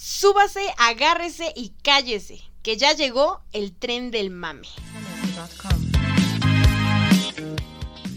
[0.00, 4.68] Súbase, agárrese y cállese, que ya llegó el tren del mame.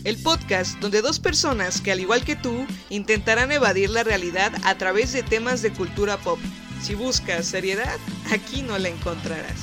[0.04, 4.78] El podcast donde dos personas que al igual que tú intentarán evadir la realidad a
[4.78, 6.38] través de temas de cultura pop.
[6.84, 7.98] Si buscas seriedad,
[8.32, 9.60] aquí no la encontrarás.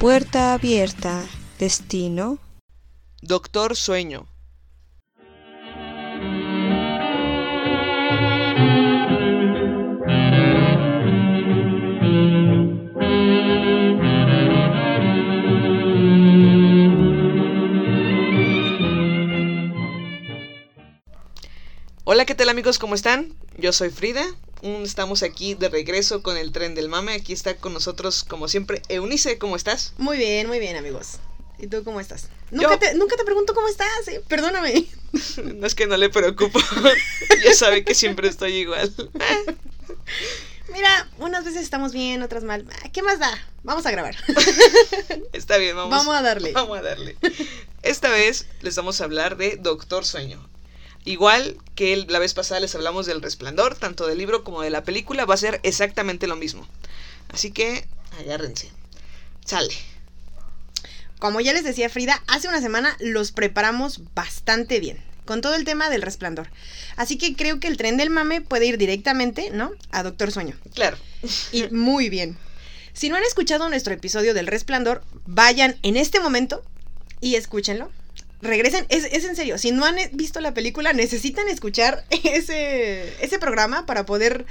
[0.00, 1.24] Puerta abierta.
[1.60, 2.40] Destino.
[3.22, 4.26] Doctor Sueño.
[22.06, 22.78] Hola, ¿qué tal amigos?
[22.78, 23.32] ¿Cómo están?
[23.56, 24.26] Yo soy Frida.
[24.60, 27.14] Estamos aquí de regreso con el tren del mame.
[27.14, 29.38] Aquí está con nosotros, como siempre, Eunice.
[29.38, 29.94] ¿Cómo estás?
[29.96, 31.18] Muy bien, muy bien, amigos.
[31.58, 32.28] ¿Y tú cómo estás?
[32.50, 34.22] Nunca, te, nunca te pregunto cómo estás, ¿eh?
[34.28, 34.86] perdóname.
[35.54, 36.60] no es que no le preocupo.
[37.42, 38.92] ya sabe que siempre estoy igual.
[40.74, 42.66] Mira, unas veces estamos bien, otras mal.
[42.82, 43.32] Ah, ¿Qué más da?
[43.62, 44.14] Vamos a grabar.
[45.32, 45.90] Está bien, vamos.
[45.90, 46.52] Vamos a darle.
[46.52, 47.16] Vamos a darle.
[47.82, 50.46] Esta vez les vamos a hablar de Doctor Sueño.
[51.04, 54.84] Igual que la vez pasada les hablamos del resplandor, tanto del libro como de la
[54.84, 56.66] película, va a ser exactamente lo mismo.
[57.28, 57.86] Así que
[58.18, 58.70] agárrense.
[59.44, 59.74] Sale.
[61.18, 65.64] Como ya les decía Frida, hace una semana los preparamos bastante bien, con todo el
[65.64, 66.50] tema del resplandor.
[66.96, 69.72] Así que creo que el tren del mame puede ir directamente, ¿no?
[69.90, 70.58] A Doctor Sueño.
[70.74, 70.96] Claro.
[71.52, 72.38] Y muy bien.
[72.94, 76.62] Si no han escuchado nuestro episodio del resplandor, vayan en este momento
[77.20, 77.90] y escúchenlo
[78.44, 83.38] regresen, es, es, en serio, si no han visto la película, necesitan escuchar ese, ese
[83.38, 84.46] programa para poder,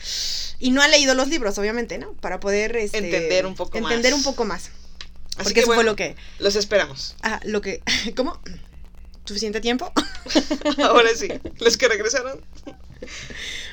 [0.60, 2.14] y no han leído los libros, obviamente, ¿no?
[2.14, 3.92] Para poder este, entender un poco entender más.
[3.92, 4.70] Entender un poco más.
[5.42, 6.16] Porque eso fue lo que...
[6.40, 7.16] Los esperamos.
[7.24, 7.82] Ah, lo que...
[8.16, 8.40] ¿Cómo?
[9.26, 9.92] ¿Suficiente tiempo?
[10.84, 12.44] Ahora sí, los que regresaron.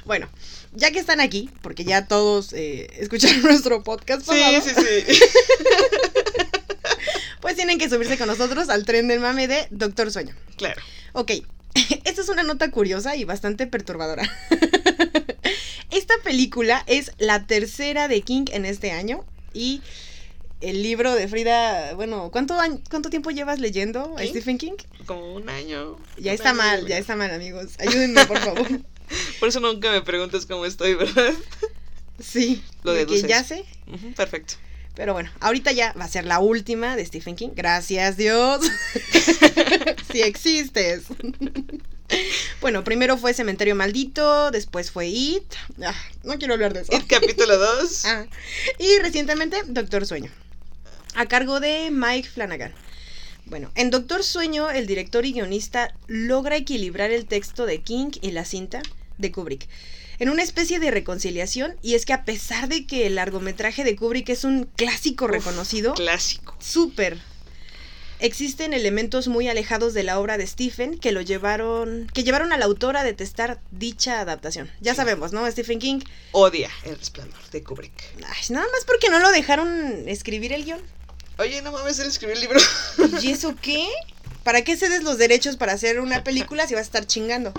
[0.04, 0.28] Bueno,
[0.72, 4.22] ya que están aquí, porque ya todos eh, escucharon nuestro podcast.
[4.30, 4.70] Sí, sí,
[5.08, 5.22] sí
[7.40, 10.34] pues tienen que subirse con nosotros al tren del mame de Doctor Sueño.
[10.56, 10.80] Claro.
[11.12, 11.32] Ok,
[12.04, 14.28] esta es una nota curiosa y bastante perturbadora.
[15.90, 19.82] Esta película es la tercera de King en este año y
[20.60, 22.56] el libro de Frida, bueno, ¿cuánto,
[22.88, 24.74] cuánto tiempo llevas leyendo a Stephen King?
[25.06, 25.96] Como un año.
[26.18, 27.72] Ya está mal, ya está mal, amigos.
[27.78, 28.68] Ayúdenme, por favor.
[29.40, 31.34] Por eso nunca me preguntas cómo estoy, ¿verdad?
[32.20, 32.62] Sí.
[32.84, 33.64] Lo de que ya sé.
[34.14, 34.54] perfecto.
[34.94, 37.50] Pero bueno, ahorita ya va a ser la última de Stephen King.
[37.54, 38.60] Gracias Dios.
[40.12, 41.04] si existes.
[42.60, 45.44] bueno, primero fue Cementerio Maldito, después fue It.
[45.82, 46.94] Ah, no quiero hablar de eso.
[46.94, 48.04] It capítulo 2.
[48.10, 48.26] Ah,
[48.78, 50.30] y recientemente Doctor Sueño.
[51.14, 52.72] A cargo de Mike Flanagan.
[53.46, 58.30] Bueno, en Doctor Sueño, el director y guionista logra equilibrar el texto de King y
[58.30, 58.82] la cinta
[59.18, 59.68] de Kubrick
[60.20, 63.96] en una especie de reconciliación y es que a pesar de que el largometraje de
[63.96, 67.18] Kubrick es un clásico reconocido, clásico, súper,
[68.18, 72.62] existen elementos muy alejados de la obra de Stephen que lo llevaron, que llevaron al
[72.62, 74.70] autor a detestar dicha adaptación.
[74.82, 75.50] Ya sabemos, ¿no?
[75.50, 76.00] Stephen King
[76.32, 77.92] odia El Resplandor de Kubrick.
[78.18, 80.82] Ay, nada más porque no lo dejaron escribir el guion.
[81.38, 82.60] Oye, no mames, él escribió el libro.
[83.22, 83.88] ¿Y eso qué?
[84.44, 87.54] ¿Para qué cedes los derechos para hacer una película si vas a estar chingando?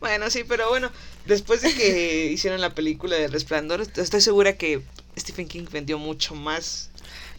[0.00, 0.90] Bueno, sí, pero bueno,
[1.26, 4.82] después de que hicieron la película de Resplandor, estoy segura que
[5.18, 6.90] Stephen King vendió mucho más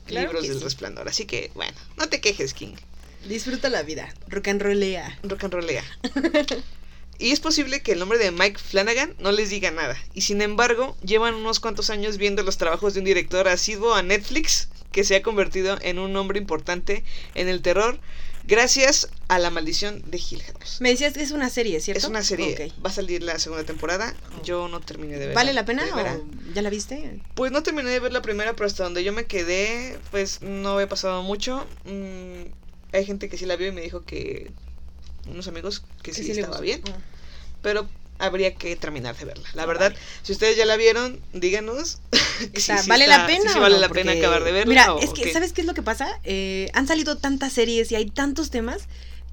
[0.08, 1.08] libros del Resplandor.
[1.08, 2.76] Así que, bueno, no te quejes, King.
[3.28, 4.14] Disfruta la vida.
[4.28, 5.20] Rock and rollea.
[5.24, 5.84] Rock and rollea.
[7.20, 9.98] y es posible que el nombre de Mike Flanagan no les diga nada.
[10.14, 14.04] Y sin embargo, llevan unos cuantos años viendo los trabajos de un director asiduo a
[14.04, 17.04] Netflix que se ha convertido en un nombre importante
[17.36, 18.00] en el terror
[18.50, 20.82] Gracias a la maldición de Hill House.
[20.82, 22.00] Me decías que es una serie, ¿cierto?
[22.00, 22.74] Es una serie.
[22.84, 24.16] Va a salir la segunda temporada.
[24.44, 25.36] Yo no terminé de verla.
[25.36, 27.22] ¿Vale la pena o ya la viste?
[27.36, 30.72] Pues no terminé de ver la primera, pero hasta donde yo me quedé, pues no
[30.72, 31.68] había pasado mucho.
[31.86, 32.52] Mm,
[32.92, 34.52] hay gente que sí la vio y me dijo que
[35.28, 36.82] unos amigos que sí, estaba bien.
[36.90, 36.98] Ah.
[37.62, 37.88] Pero
[38.20, 39.50] habría que terminar de verla.
[39.54, 42.00] La verdad, si ustedes ya la vieron, díganos.
[42.88, 43.52] ¿Vale la pena?
[43.52, 44.70] Si vale la pena acabar de verla.
[44.70, 46.20] Mira, es que, ¿sabes qué es lo que pasa?
[46.24, 48.84] Eh, han salido tantas series y hay tantos temas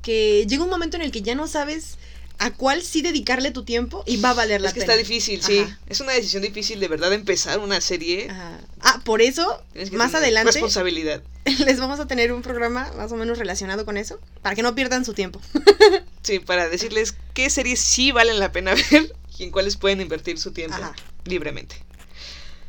[0.02, 1.98] que llega un momento en el que ya no sabes
[2.38, 4.68] a cuál sí dedicarle tu tiempo y va a valer la pena.
[4.68, 5.64] Es que está difícil, sí.
[5.88, 8.28] Es una decisión difícil de verdad empezar una serie.
[8.30, 9.62] Ah, por eso,
[9.92, 10.52] más adelante.
[10.52, 11.22] Responsabilidad.
[11.64, 14.74] Les vamos a tener un programa más o menos relacionado con eso, para que no
[14.74, 15.40] pierdan su tiempo.
[16.22, 20.38] sí, para decirles qué series sí valen la pena ver y en cuáles pueden invertir
[20.38, 20.76] su tiempo
[21.24, 21.76] libremente.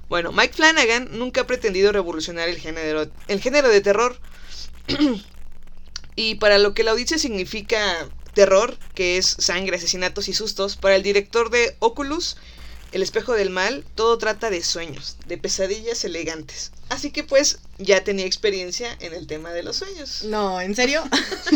[0.10, 4.18] Bueno, Mike Flanagan nunca ha pretendido revolucionar el género, el género de terror.
[6.16, 10.95] y para lo que la audiencia significa terror, que es sangre, asesinatos y sustos, para
[10.95, 12.38] el director de Oculus,
[12.92, 16.72] El espejo del mal, todo trata de sueños, de pesadillas elegantes.
[16.89, 20.24] Así que pues ya tenía experiencia en el tema de los sueños.
[20.24, 21.04] No, ¿en serio?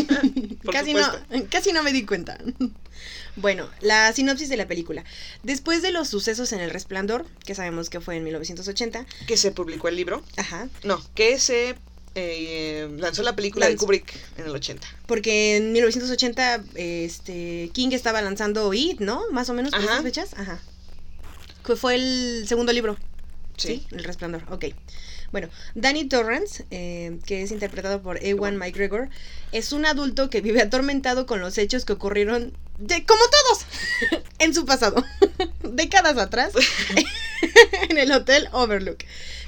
[0.72, 1.06] Casi, no,
[1.50, 2.36] casi no me di cuenta.
[3.36, 5.04] Bueno, la sinopsis de la película.
[5.42, 9.52] Después de los sucesos en El Resplandor, que sabemos que fue en 1980, Que se
[9.52, 10.22] publicó el libro.
[10.36, 11.76] ajá, No, que se
[12.14, 13.76] eh, lanzó la película de.
[13.76, 14.86] Kubrick en el 80.
[15.06, 19.22] porque en 1980 este King estaba lanzando It, ¿no?
[19.30, 19.92] Más o menos por Ajá.
[19.92, 20.60] esas fechas, ajá.
[21.64, 22.96] Que fue el segundo libro,
[23.56, 23.68] Sí.
[23.68, 23.86] ¿sí?
[23.96, 24.66] El Resplandor, ok.
[25.30, 29.08] Bueno, Danny Torrance, eh, que es interpretado por Ewan McGregor,
[29.52, 34.52] es un adulto que vive atormentado con los hechos que ocurrieron, de, como todos, en
[34.54, 35.02] su pasado,
[35.62, 36.52] décadas atrás,
[37.88, 38.98] en el Hotel Overlook,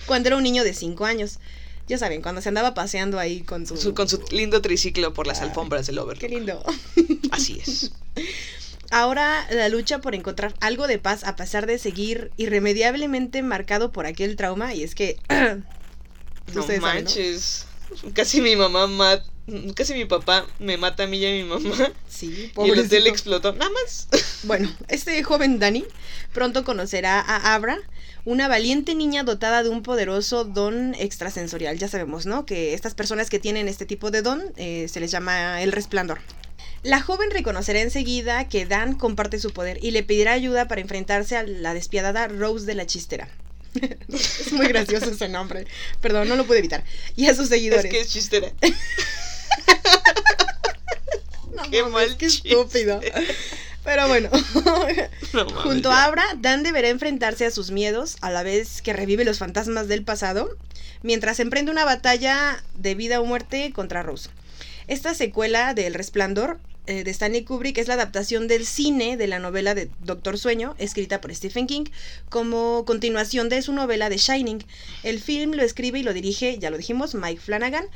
[0.06, 1.38] cuando era un niño de 5 años.
[1.86, 3.76] Ya saben, cuando se andaba paseando ahí con su...
[3.76, 6.30] Su- con su lindo triciclo por las Ay, alfombras del Qué Overlook.
[6.30, 6.62] lindo.
[7.30, 7.90] Así es.
[8.90, 14.06] Ahora la lucha por encontrar algo de paz a pesar de seguir irremediablemente marcado por
[14.06, 17.10] aquel trauma y es que No Ustedes saben, ¿no?
[17.10, 17.66] manches.
[18.12, 19.22] Casi mi mamá mat
[19.74, 21.92] casi mi papá me mata a mí y a mi mamá.
[22.08, 22.86] sí, Y el pobrecito.
[22.86, 23.52] hotel explotó.
[23.52, 24.08] Nada más.
[24.44, 25.84] Bueno, este joven Danny
[26.32, 27.78] pronto conocerá a Abra,
[28.24, 31.78] una valiente niña dotada de un poderoso don extrasensorial.
[31.78, 32.46] Ya sabemos, ¿no?
[32.46, 36.20] Que estas personas que tienen este tipo de don eh, se les llama el resplandor.
[36.82, 41.36] La joven reconocerá enseguida que Dan comparte su poder y le pedirá ayuda para enfrentarse
[41.36, 43.28] a la despiadada Rose de la Chistera.
[44.08, 45.66] es muy gracioso ese nombre.
[46.00, 46.84] Perdón, no lo pude evitar.
[47.16, 47.86] Y a sus seguidores.
[47.86, 48.52] Es que es chistera.
[51.54, 52.48] No qué mal qué chiste.
[52.48, 53.00] estúpido.
[53.84, 54.30] Pero bueno,
[55.34, 59.24] No junto a Abra, Dan deberá enfrentarse a sus miedos a la vez que revive
[59.24, 60.48] los fantasmas del pasado,
[61.02, 64.30] mientras emprende una batalla de vida o muerte contra Rose.
[64.86, 69.26] Esta secuela de El Resplandor eh, de Stanley Kubrick es la adaptación del cine de
[69.26, 71.84] la novela de Doctor Sueño, escrita por Stephen King,
[72.28, 74.64] como continuación de su novela The Shining.
[75.02, 77.86] El film lo escribe y lo dirige, ya lo dijimos, Mike Flanagan.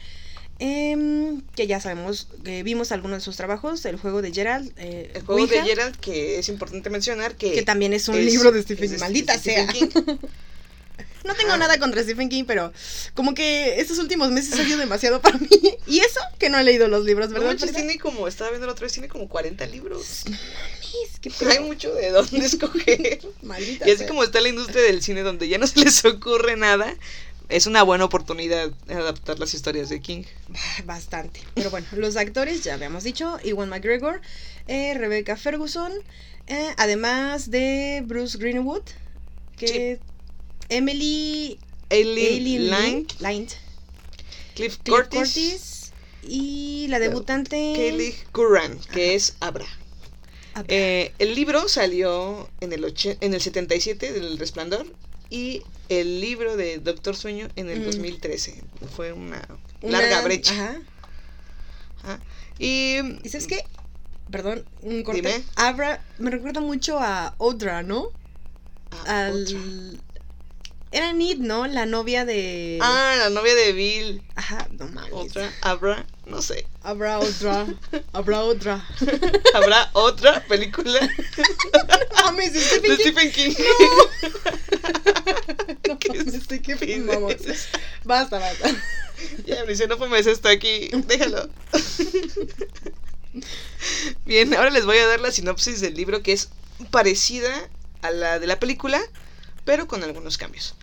[0.58, 5.10] Em, que ya sabemos, que vimos algunos de sus trabajos, el juego de Gerald, eh,
[5.14, 7.52] El juego de Gerald, que es importante mencionar que.
[7.52, 8.99] que también es un es- libro de Stephen King.
[8.99, 9.72] Maldita Stephen sea.
[9.72, 9.88] King.
[11.25, 11.58] No tengo Ajá.
[11.58, 12.72] nada contra Stephen King, pero
[13.12, 15.49] como que estos últimos meses ha sido demasiado para mí.
[15.87, 17.58] Y eso que no he leído los libros, No ¿verdad?
[17.58, 17.72] Frida?
[17.75, 20.25] tiene como, estaba viendo la otra vez, tiene como 40 libros.
[21.20, 23.20] Qué Hay mucho de dónde escoger.
[23.43, 24.08] Maldita Y así sea.
[24.08, 26.94] como está la industria del cine donde ya no se les ocurre nada,
[27.49, 30.25] es una buena oportunidad adaptar las historias de King.
[30.85, 31.41] Bastante.
[31.55, 34.21] Pero bueno, los actores ya habíamos dicho, Ewan McGregor,
[34.67, 35.93] eh, Rebecca Ferguson,
[36.47, 38.83] eh, además de Bruce Greenwood,
[39.56, 39.99] que
[40.69, 41.59] Emily
[41.91, 43.53] Aileen Lind,
[44.55, 45.93] Cliff, Cliff Curtis, Curtis
[46.23, 49.15] y la debutante Kelly Curran, que Ajá.
[49.15, 49.67] es Abra.
[50.55, 54.87] Ah, Eh, el libro salió en el, en el 77 del Resplandor
[55.31, 57.85] y el libro de Doctor Sueño en el Mm.
[57.85, 58.63] 2013.
[58.95, 59.47] Fue una,
[59.83, 60.53] una- larga brecha.
[60.53, 60.81] Ajá.
[62.03, 62.21] Ajá.
[62.59, 63.65] Y ¿Y sabes qué?
[64.31, 65.23] Perdón, un corte.
[65.23, 65.43] Dime.
[65.57, 68.09] Abra me recuerda mucho a Audra, ¿no?
[68.91, 69.43] ah, Al...
[69.43, 69.59] otra.
[70.91, 71.67] Era Nid, ¿no?
[71.67, 72.79] La novia de...
[72.81, 74.23] Ah, la novia de Bill.
[74.37, 75.13] Ajá, no mames.
[75.13, 76.67] Otra, Abra, no sé.
[76.83, 77.67] Habrá Audra.
[78.13, 78.87] Habrá otra.
[79.55, 81.01] ¿Habrá otra película
[81.73, 82.99] No mames, de Stephen King.
[83.01, 83.55] Stephen King?
[85.89, 85.99] No
[86.79, 87.57] ¿Qué mames, ¿de?
[88.05, 88.70] Basta, basta.
[89.47, 90.91] Ya, Brice, no fumes esto aquí.
[91.06, 91.49] Déjalo.
[94.25, 96.51] Bien, ahora les voy a dar la sinopsis del libro que es
[96.91, 97.69] parecida
[98.03, 99.01] a la de la película,
[99.65, 100.75] pero con algunos cambios.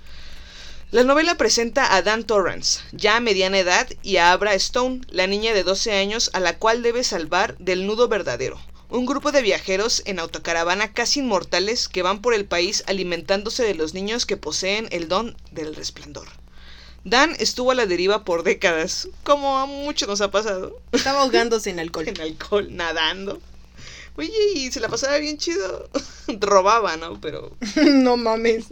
[0.96, 5.28] La novela presenta a Dan Torrance, ya a mediana edad, y a Abra Stone, la
[5.28, 8.58] niña de 12 años a la cual debe salvar del nudo verdadero.
[8.90, 13.76] Un grupo de viajeros en autocaravana casi inmortales que van por el país alimentándose de
[13.76, 16.30] los niños que poseen el don del resplandor.
[17.04, 21.72] Dan estuvo a la deriva por décadas, como a mucho nos ha pasado, Estaba ahogándose
[21.72, 22.08] en alcohol.
[22.08, 23.42] en alcohol, nadando.
[24.16, 25.90] Oye, y se la pasaba bien chido.
[26.40, 27.20] Robaba, ¿no?
[27.20, 27.52] Pero
[27.86, 28.68] no mames.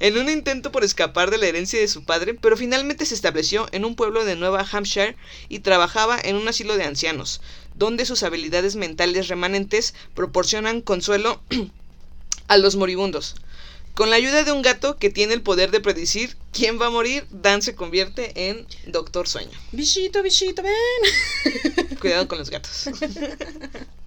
[0.00, 3.68] En un intento por escapar de la herencia de su padre, pero finalmente se estableció
[3.72, 5.16] en un pueblo de Nueva Hampshire
[5.48, 7.40] y trabajaba en un asilo de ancianos,
[7.74, 11.40] donde sus habilidades mentales remanentes proporcionan consuelo
[12.48, 13.36] a los moribundos.
[13.94, 16.90] Con la ayuda de un gato que tiene el poder de predecir quién va a
[16.90, 19.58] morir, Dan se convierte en Doctor Sueño.
[19.72, 21.96] Bichito, bichito, ven.
[22.00, 22.88] Cuidado con los gatos.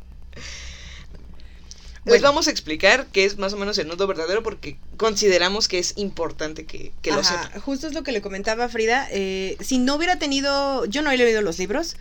[2.04, 2.30] Les Bueno.
[2.30, 5.94] vamos a explicar qué es más o menos el nudo verdadero porque consideramos que es
[5.98, 7.52] importante que, que lo sepan.
[7.62, 9.08] Justo es lo que le comentaba Frida.
[9.12, 10.86] eh, si no hubiera tenido.
[10.86, 11.96] Yo no he leído los libros.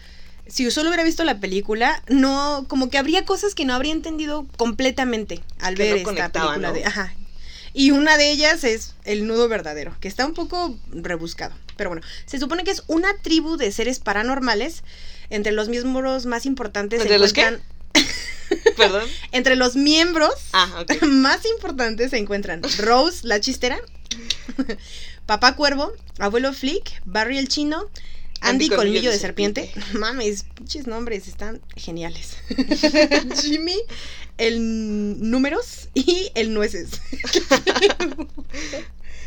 [0.47, 4.47] si solo hubiera visto la película, no, como que habría cosas que no habría entendido
[4.57, 6.73] completamente al Que ver no esta película ¿no?
[6.75, 7.15] de, ajá.
[7.73, 11.55] Y una de ellas es el nudo verdadero, que está un poco rebuscado.
[11.77, 14.83] Pero bueno, se supone que es una tribu de seres paranormales.
[15.29, 17.59] Entre los miembros más importantes se ¿Entre los qué?
[18.81, 19.09] Perdón.
[19.33, 23.79] Entre los miembros Ah, más importantes se encuentran Rose, la chistera,
[25.27, 27.89] Papá Cuervo, Abuelo Flick, Barry el Chino,
[28.41, 29.71] Andy, Colmillo, de, serpiente.
[29.93, 32.39] Mames, pinches nombres están geniales.
[33.43, 33.79] Jimmy,
[34.39, 36.89] el Números y el Nueces.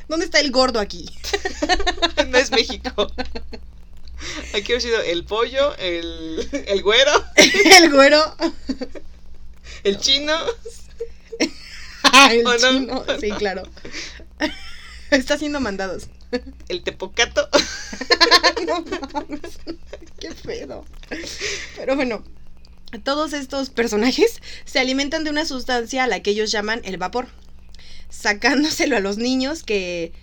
[0.08, 1.06] ¿Dónde está el gordo aquí?
[2.28, 3.12] No es México.
[4.54, 8.36] Aquí ha sido el pollo, el, el güero, el güero.
[9.84, 10.34] El chino.
[12.32, 13.06] el chino.
[13.20, 13.64] Sí, claro.
[15.12, 16.10] Está haciendo mandados.
[16.68, 17.48] El tepocato.
[18.68, 19.60] no mames.
[20.20, 20.86] Qué pedo.
[21.78, 22.24] Pero bueno,
[23.04, 27.28] todos estos personajes se alimentan de una sustancia a la que ellos llaman el vapor.
[28.10, 30.14] Sacándoselo a los niños que,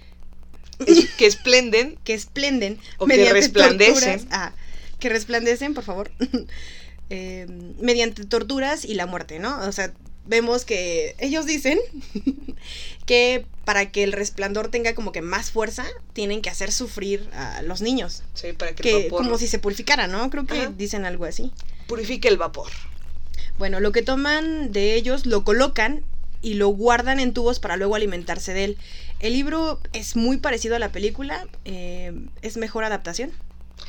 [1.16, 1.98] que esplenden.
[2.04, 4.26] que esplenden O que resplandecen.
[4.30, 4.52] Ah,
[4.98, 6.10] que resplandecen, por favor.
[7.10, 7.46] Eh,
[7.80, 9.58] mediante torturas y la muerte, ¿no?
[9.66, 9.92] O sea,
[10.26, 11.78] vemos que ellos dicen
[13.06, 17.62] que para que el resplandor tenga como que más fuerza, tienen que hacer sufrir a
[17.62, 18.22] los niños.
[18.34, 20.30] Sí, para que, el vapor como si se purificara, ¿no?
[20.30, 20.72] Creo que Ajá.
[20.76, 21.52] dicen algo así.
[21.86, 22.70] purifique el vapor.
[23.58, 26.04] Bueno, lo que toman de ellos lo colocan
[26.42, 28.78] y lo guardan en tubos para luego alimentarse de él.
[29.18, 32.12] El libro es muy parecido a la película, eh,
[32.42, 33.32] es mejor adaptación.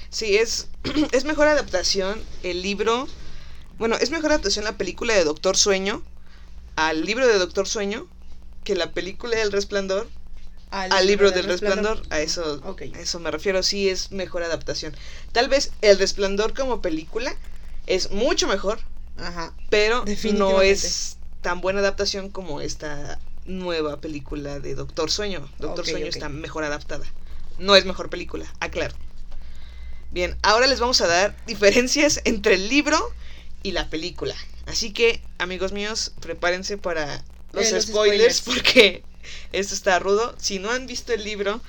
[0.09, 0.67] Sí, es,
[1.11, 3.07] es mejor adaptación el libro.
[3.77, 6.03] Bueno, es mejor adaptación la película de Doctor Sueño
[6.75, 8.07] al libro de Doctor Sueño
[8.63, 10.07] que la película del Resplandor
[10.71, 12.01] al libro del Resplandor.
[12.09, 13.61] A eso, a eso me refiero.
[13.61, 14.95] Sí, es mejor adaptación.
[15.33, 17.35] Tal vez El Resplandor como película
[17.87, 18.79] es mucho mejor,
[19.17, 19.53] Ajá.
[19.69, 25.49] pero no es tan buena adaptación como esta nueva película de Doctor Sueño.
[25.59, 27.05] Doctor Sueño está mejor adaptada.
[27.59, 28.95] No es mejor película, aclaro.
[30.11, 32.99] Bien, ahora les vamos a dar diferencias entre el libro
[33.63, 34.35] y la película.
[34.65, 38.41] Así que, amigos míos, prepárense para los, Eh, los spoilers, spoilers.
[38.41, 39.03] porque
[39.53, 40.35] esto está rudo.
[40.37, 41.61] Si no han visto el libro,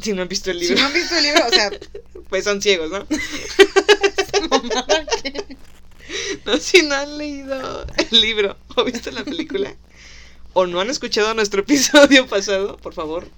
[0.00, 1.70] si no han visto el Si libro, no han visto el libro, o sea,
[2.28, 3.06] pues son ciegos, ¿no?
[6.44, 9.76] No, si no han leído el libro o visto la película
[10.54, 13.28] o no han escuchado nuestro episodio pasado, por favor,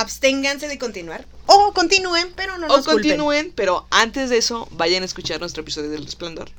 [0.00, 1.26] absténganse de continuar.
[1.46, 3.02] O continúen, pero no o nos culpen.
[3.02, 6.50] continúen, pero antes de eso vayan a escuchar nuestro episodio del resplandor.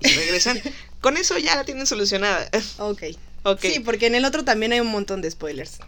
[0.00, 0.60] Y si regresan,
[1.00, 2.48] con eso ya la tienen solucionada.
[2.78, 3.02] Ok.
[3.44, 3.60] Ok.
[3.62, 5.78] Sí, porque en el otro también hay un montón de spoilers.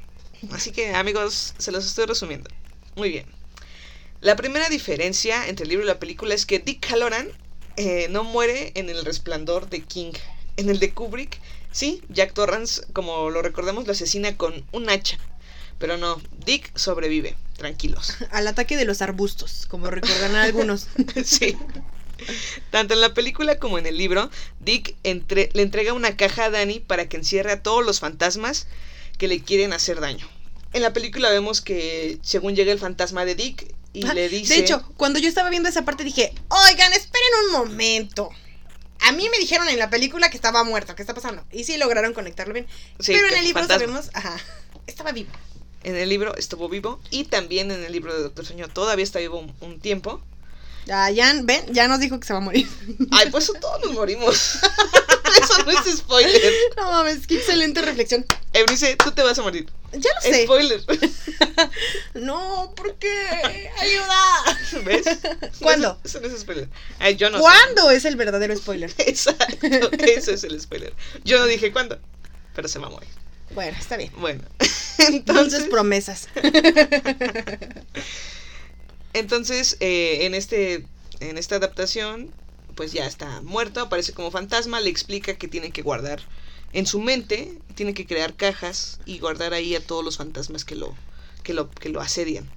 [0.50, 2.50] Así que, amigos, se los estoy resumiendo.
[2.96, 3.26] Muy bien.
[4.20, 7.28] La primera diferencia entre el libro y la película es que Dick Halloran
[7.76, 10.12] eh, no muere en el resplandor de King.
[10.56, 11.40] En el de Kubrick,
[11.70, 15.18] sí, Jack Torrance, como lo recordamos, lo asesina con un hacha.
[15.82, 17.36] Pero no, Dick sobrevive.
[17.56, 18.14] Tranquilos.
[18.30, 20.86] Al ataque de los arbustos, como recordarán algunos.
[21.24, 21.56] sí.
[22.70, 26.50] Tanto en la película como en el libro, Dick entre- le entrega una caja a
[26.50, 28.68] Danny para que encierre a todos los fantasmas
[29.18, 30.28] que le quieren hacer daño.
[30.72, 34.54] En la película vemos que según llega el fantasma de Dick y Ah, le dice...
[34.54, 38.30] De hecho, cuando yo estaba viendo esa parte dije, oigan, esperen un momento.
[39.00, 41.44] A mí me dijeron en la película que estaba muerto, ¿qué está pasando?
[41.50, 42.68] Y sí lograron conectarlo bien.
[43.00, 43.80] Sí, pero en el libro fantasma.
[43.86, 44.36] sabemos, ajá,
[44.86, 45.30] estaba vivo.
[45.84, 49.18] En el libro estuvo vivo y también en el libro de Doctor Sueño todavía está
[49.18, 50.22] vivo un, un tiempo.
[50.86, 52.68] Ya, ya, ven, ya nos dijo que se va a morir.
[53.10, 54.56] Ay, pues eso todos nos morimos.
[55.42, 56.52] eso no es spoiler.
[56.76, 58.26] no mames, qué excelente reflexión.
[58.52, 59.66] Eunice, tú te vas a morir.
[59.92, 60.44] Ya lo sé.
[60.44, 60.82] Spoiler.
[62.14, 63.70] No, ¿por qué?
[63.78, 64.84] Ayuda.
[64.84, 65.06] ¿Ves?
[65.60, 65.98] ¿Cuándo?
[66.04, 66.68] Eso, eso no es spoiler.
[66.98, 67.42] Ay, yo no sé.
[67.42, 68.92] ¿Cuándo es el verdadero spoiler?
[68.98, 69.66] Exacto,
[69.98, 70.94] ese es el spoiler.
[71.24, 71.98] Yo no dije cuándo,
[72.54, 73.08] pero se va a morir.
[73.54, 74.12] Bueno, está bien.
[74.16, 74.42] Bueno,
[75.08, 76.28] Entonces, promesas.
[79.12, 80.86] entonces eh, en este,
[81.20, 82.32] en esta adaptación,
[82.74, 86.20] pues ya está muerto, aparece como fantasma, le explica que tiene que guardar
[86.72, 90.74] en su mente, tiene que crear cajas y guardar ahí a todos los fantasmas que
[90.74, 90.94] lo,
[91.42, 92.50] que lo, que lo asedian.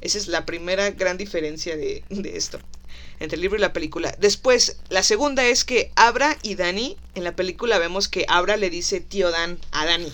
[0.00, 2.58] Esa es la primera gran diferencia de, de esto.
[3.18, 4.14] Entre el libro y la película.
[4.18, 8.68] Después, la segunda es que Abra y Dani, en la película vemos que Abra le
[8.68, 10.12] dice tío Dan a Dani.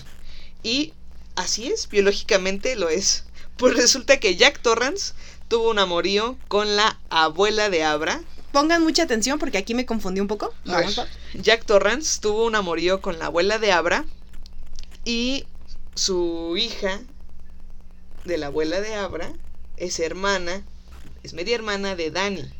[0.63, 0.93] Y
[1.35, 3.25] así es, biológicamente lo es.
[3.57, 5.13] Pues resulta que Jack Torrance
[5.47, 8.21] tuvo un amorío con la abuela de Abra.
[8.51, 10.53] Pongan mucha atención porque aquí me confundí un poco.
[11.33, 14.05] Jack Torrance tuvo un amorío con la abuela de Abra
[15.05, 15.45] y
[15.95, 17.01] su hija
[18.25, 19.31] de la abuela de Abra
[19.77, 20.63] es hermana,
[21.23, 22.51] es media hermana de Dani.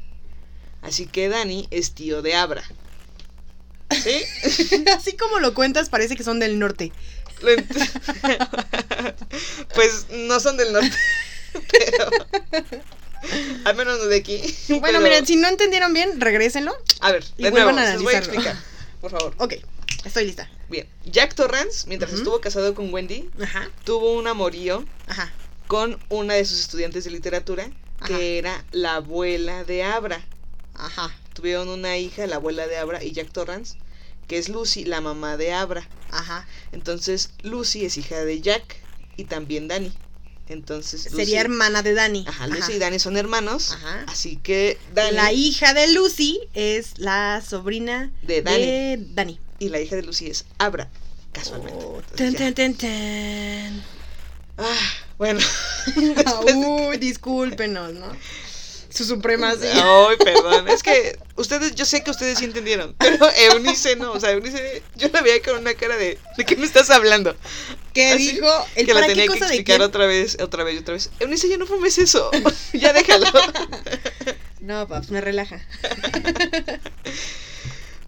[0.81, 2.63] Así que Dani es tío de Abra.
[3.89, 4.83] ¿Sí?
[4.95, 6.91] Así como lo cuentas, parece que son del norte.
[9.73, 10.91] Pues no son del norte.
[11.71, 12.09] Pero.
[13.65, 14.41] Al menos no de aquí.
[14.67, 16.75] Bueno, pero- miren, si no entendieron bien, regrésenlo.
[16.99, 18.55] A ver, y de nuevo, a los voy a explicar.
[19.01, 19.33] Por favor.
[19.37, 19.55] Ok,
[20.03, 20.49] estoy lista.
[20.69, 20.87] Bien.
[21.05, 25.31] Jack Torrance, mientras estuvo casado con Wendy, Ajá, tuvo un amorío ajá.
[25.67, 27.69] con una de sus estudiantes de literatura,
[28.05, 28.21] que Ajá.
[28.21, 30.25] era la abuela de Abra.
[30.73, 33.77] Ajá, Tuvieron una hija, la abuela de Abra y Jack Torrance,
[34.27, 35.87] que es Lucy, la mamá de Abra.
[36.19, 36.47] Ajá.
[36.71, 38.75] Entonces, Lucy es hija de Jack
[39.17, 39.91] y también Dani.
[40.49, 42.25] Entonces, Lucy- Sería hermana de Dani.
[42.27, 43.71] Ajá, Lucy y Dani son hermanos.
[43.71, 44.05] Ajá.
[44.07, 48.65] Así que Dani La hija de Lucy es la sobrina De Dani.
[48.65, 49.39] de Dani.
[49.59, 50.89] y la hija de Lucy es Abra,
[51.31, 51.79] casualmente.
[51.85, 53.83] Oh, Entonces, tan, tan, tan.
[54.57, 55.39] Ah, bueno.
[56.89, 58.07] Uy, discúlpenos, ¿no?
[58.93, 59.73] Su supremacía.
[60.07, 60.67] Ay, perdón.
[60.67, 62.95] Es que ustedes, yo sé que ustedes sí entendieron.
[62.99, 64.11] Pero Eunice no.
[64.11, 66.19] O sea, Eunice, yo la veía con una cara de.
[66.37, 67.35] ¿De qué me estás hablando?
[67.93, 68.47] ¿Qué Así dijo?
[68.75, 71.09] ¿El que la tenía que explicar otra vez, otra vez otra vez.
[71.19, 72.29] Eunice, ya no fumes eso.
[72.73, 73.25] ya déjalo.
[74.61, 75.59] No, paps, me relaja.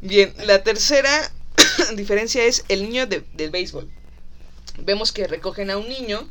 [0.01, 1.32] Bien, la tercera
[1.96, 3.89] diferencia es el niño de- del béisbol.
[4.80, 6.30] Vemos que recogen a un niño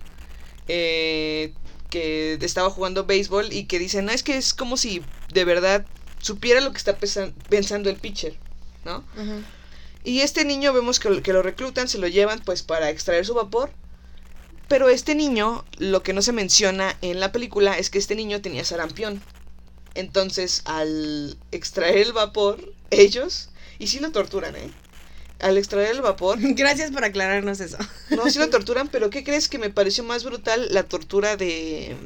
[0.68, 1.52] eh,
[1.90, 5.86] que estaba jugando béisbol y que dicen, no, es que es como si de verdad
[6.20, 8.36] supiera lo que está pensando el pitcher,
[8.84, 9.04] ¿no?
[10.04, 13.24] Y este niño vemos que, lo- que lo reclutan, se lo llevan pues para extraer
[13.24, 13.70] su vapor.
[14.68, 18.40] Pero este niño, lo que no se menciona en la película es que este niño
[18.40, 19.22] tenía sarampión.
[19.94, 24.70] Entonces, al extraer el vapor, ellos, y sí lo torturan, ¿eh?
[25.44, 27.76] Al extraer el vapor, Gracias por aclararnos eso.
[28.10, 31.96] no, sí lo torturan, pero ¿qué crees que me pareció más brutal la tortura de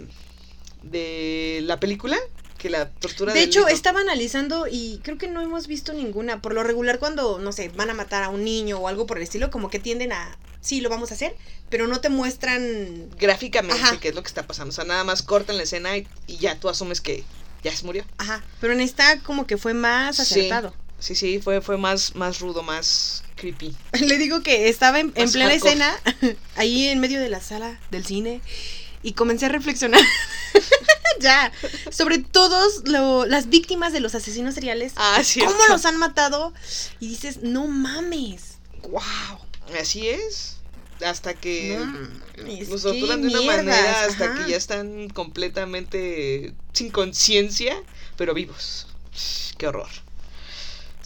[0.83, 2.17] de la película
[2.59, 6.43] que la tortura De del hecho, estaba analizando y creo que no hemos visto ninguna.
[6.43, 9.17] Por lo regular, cuando, no sé, van a matar a un niño o algo por
[9.17, 11.37] el estilo, como que tienden a, sí, lo vamos a hacer,
[11.71, 13.09] pero no te muestran...
[13.17, 14.01] gráficamente Ajá.
[14.01, 16.39] qué es lo que está pasando, o sea, nada más cortan la escena y, y
[16.39, 17.23] ya tú asumes que
[17.63, 18.05] ya se murió.
[18.19, 20.71] Ajá, pero en esta como que fue más acertado.
[20.71, 20.77] Sí,
[21.15, 23.75] sí, fue, fue más, más rudo, más creepy.
[24.01, 25.71] Le digo que estaba en, en plena hardcore.
[25.73, 26.01] escena,
[26.57, 28.41] ahí en medio de la sala del cine,
[29.03, 30.01] y comencé a reflexionar.
[31.21, 31.53] ya,
[31.91, 34.93] sobre todos lo- las víctimas de los asesinos seriales.
[34.97, 35.41] Ah, sí.
[35.41, 36.53] ¿Cómo los han matado?
[37.01, 38.59] Y dices, no mames.
[38.83, 39.01] ¡Wow!
[39.81, 40.57] Así es.
[41.05, 44.45] Hasta que No qué torturan de una mierdas, manera hasta ajá.
[44.45, 47.77] que ya están completamente sin conciencia,
[48.17, 48.89] pero vivos.
[49.59, 49.89] Qué horror.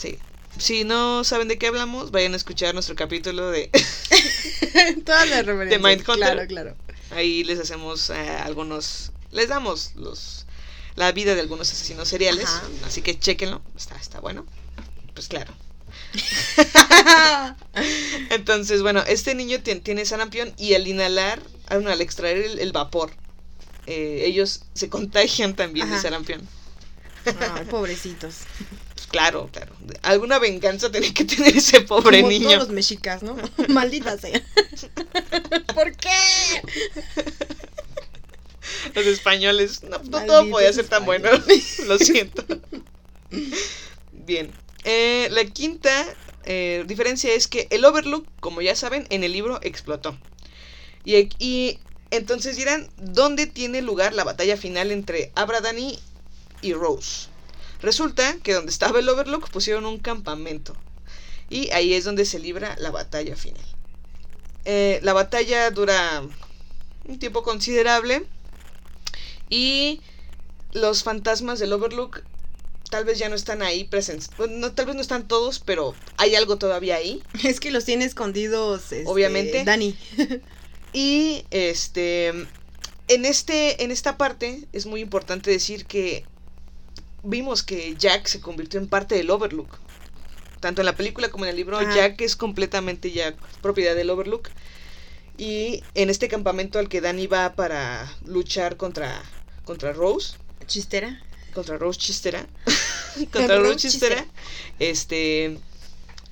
[0.02, 0.18] Sí.
[0.58, 3.70] Si no saben de qué hablamos, vayan a escuchar nuestro capítulo de...
[5.06, 5.80] Todas las referencias.
[5.80, 6.16] Mindhunter.
[6.16, 6.76] Claro, claro.
[7.12, 9.12] Ahí les hacemos eh, algunos...
[9.30, 10.46] Les damos los
[10.94, 12.44] la vida de algunos asesinos seriales.
[12.46, 12.64] Ajá.
[12.84, 13.62] Así que chequenlo.
[13.76, 14.44] Está, está bueno.
[15.14, 15.54] Pues claro.
[18.30, 22.72] Entonces, bueno, este niño tien- tiene sarampión y al inhalar, ah, al extraer el, el
[22.72, 23.12] vapor,
[23.86, 26.46] eh, ellos se contagian también de sarampión.
[27.24, 28.34] Ay, pobrecitos.
[29.12, 29.72] Claro, claro.
[30.02, 32.48] Alguna venganza tenía que tener ese pobre Como niño.
[32.48, 33.36] todos los mexicas, ¿no?
[33.68, 34.42] Maldita sea.
[35.74, 36.08] ¿Por qué?
[38.94, 41.28] Los españoles, no, no todo podía ser tan bueno.
[41.86, 42.44] Lo siento.
[44.12, 44.50] Bien.
[44.84, 45.90] Eh, la quinta
[46.44, 50.16] eh, diferencia es que el Overlook, como ya saben, en el libro explotó.
[51.04, 51.78] Y, y
[52.10, 55.98] entonces dirán, ¿dónde tiene lugar la batalla final entre Abradani
[56.62, 57.28] y Rose?
[57.82, 60.76] Resulta que donde estaba el Overlook pusieron un campamento.
[61.50, 63.64] Y ahí es donde se libra la batalla final.
[64.64, 66.22] Eh, la batalla dura
[67.04, 68.24] un tiempo considerable.
[69.50, 70.00] Y
[70.72, 72.22] los fantasmas del Overlook
[72.88, 74.30] tal vez ya no están ahí presentes.
[74.48, 77.22] No, tal vez no están todos, pero hay algo todavía ahí.
[77.44, 78.92] Es que los tiene escondidos.
[78.92, 79.64] este, Obviamente.
[79.64, 79.96] Dani.
[80.94, 82.28] Y este
[83.08, 86.26] en este en esta parte es muy importante decir que
[87.22, 89.78] vimos que Jack se convirtió en parte del Overlook.
[90.60, 91.94] Tanto en la película como en el libro, Ajá.
[91.94, 94.48] Jack es completamente ya propiedad del Overlook.
[95.38, 99.22] Y en este campamento al que Danny va para luchar contra,
[99.64, 101.20] contra Rose, Chistera.
[101.54, 102.46] contra Rose Chistera,
[103.32, 104.26] contra Rose Rose Chistera,
[104.78, 105.58] este,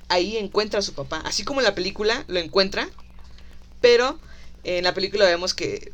[0.07, 2.87] ahí encuentra a su papá, así como en la película lo encuentra,
[3.81, 4.19] pero
[4.63, 5.91] en la película vemos que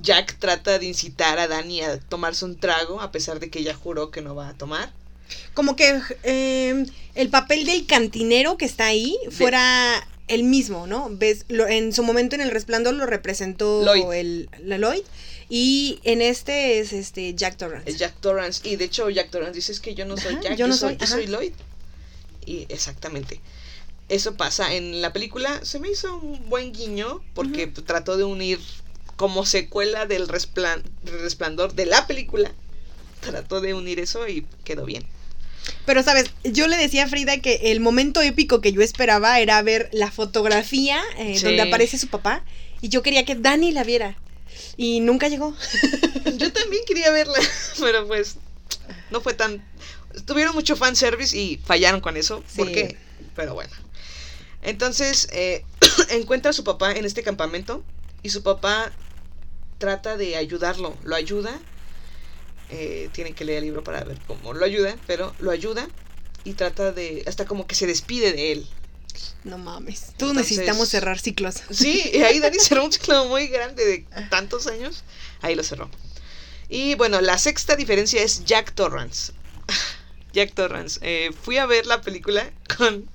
[0.00, 3.74] Jack trata de incitar a Dani a tomarse un trago, a pesar de que ella
[3.74, 4.92] juró que no va a tomar.
[5.54, 11.08] Como que eh, el papel del cantinero que está ahí fuera el mismo, ¿no?
[11.10, 14.12] Ves, lo- en su momento en El Resplandor lo representó Lloyd.
[14.12, 15.02] el la Lloyd
[15.48, 17.88] y en este es este Jack Torrance.
[17.90, 18.68] Es Jack Torrance.
[18.68, 20.66] Y de hecho, Jack Torrance dice: Es que yo no soy Ajá, Jack, yo yo,
[20.68, 21.52] no soy, soy, yo soy Lloyd.
[22.44, 23.40] Y exactamente.
[24.08, 25.64] Eso pasa en la película.
[25.64, 28.60] Se me hizo un buen guiño porque trató de unir
[29.16, 32.52] como secuela del resplan- resplandor de la película.
[33.20, 35.06] Trató de unir eso y quedó bien.
[35.84, 39.60] Pero sabes, yo le decía a Frida que el momento épico que yo esperaba era
[39.62, 41.44] ver la fotografía eh, Sí.
[41.44, 42.44] donde aparece su papá
[42.80, 44.16] y yo quería que Dani la viera
[44.76, 45.56] y nunca llegó.
[46.36, 47.38] Yo también quería verla,
[47.80, 48.36] pero pues
[49.10, 49.64] no fue tan...
[50.26, 52.42] Tuvieron mucho fanservice y fallaron con eso.
[52.46, 52.58] Sí.
[52.58, 52.96] ¿Por qué?
[53.34, 53.72] Pero bueno.
[54.62, 55.64] Entonces, eh,
[56.10, 57.82] encuentra a su papá en este campamento
[58.22, 58.92] y su papá
[59.78, 60.96] trata de ayudarlo.
[61.04, 61.58] Lo ayuda.
[62.70, 65.86] Eh, tienen que leer el libro para ver cómo lo ayuda, pero lo ayuda
[66.44, 67.22] y trata de...
[67.26, 68.66] Hasta como que se despide de él.
[69.44, 70.08] No mames.
[70.10, 71.56] Entonces- necesitamos cerrar ciclos.
[71.70, 73.98] Sí, y ahí Dani cerró un ciclo muy grande de
[74.30, 75.04] tantos años.
[75.42, 75.88] Ahí lo cerró.
[76.68, 79.32] Y bueno, la sexta diferencia es Jack Torrance.
[80.32, 80.98] Jack Torrance.
[81.02, 83.08] Eh, fui a ver la película con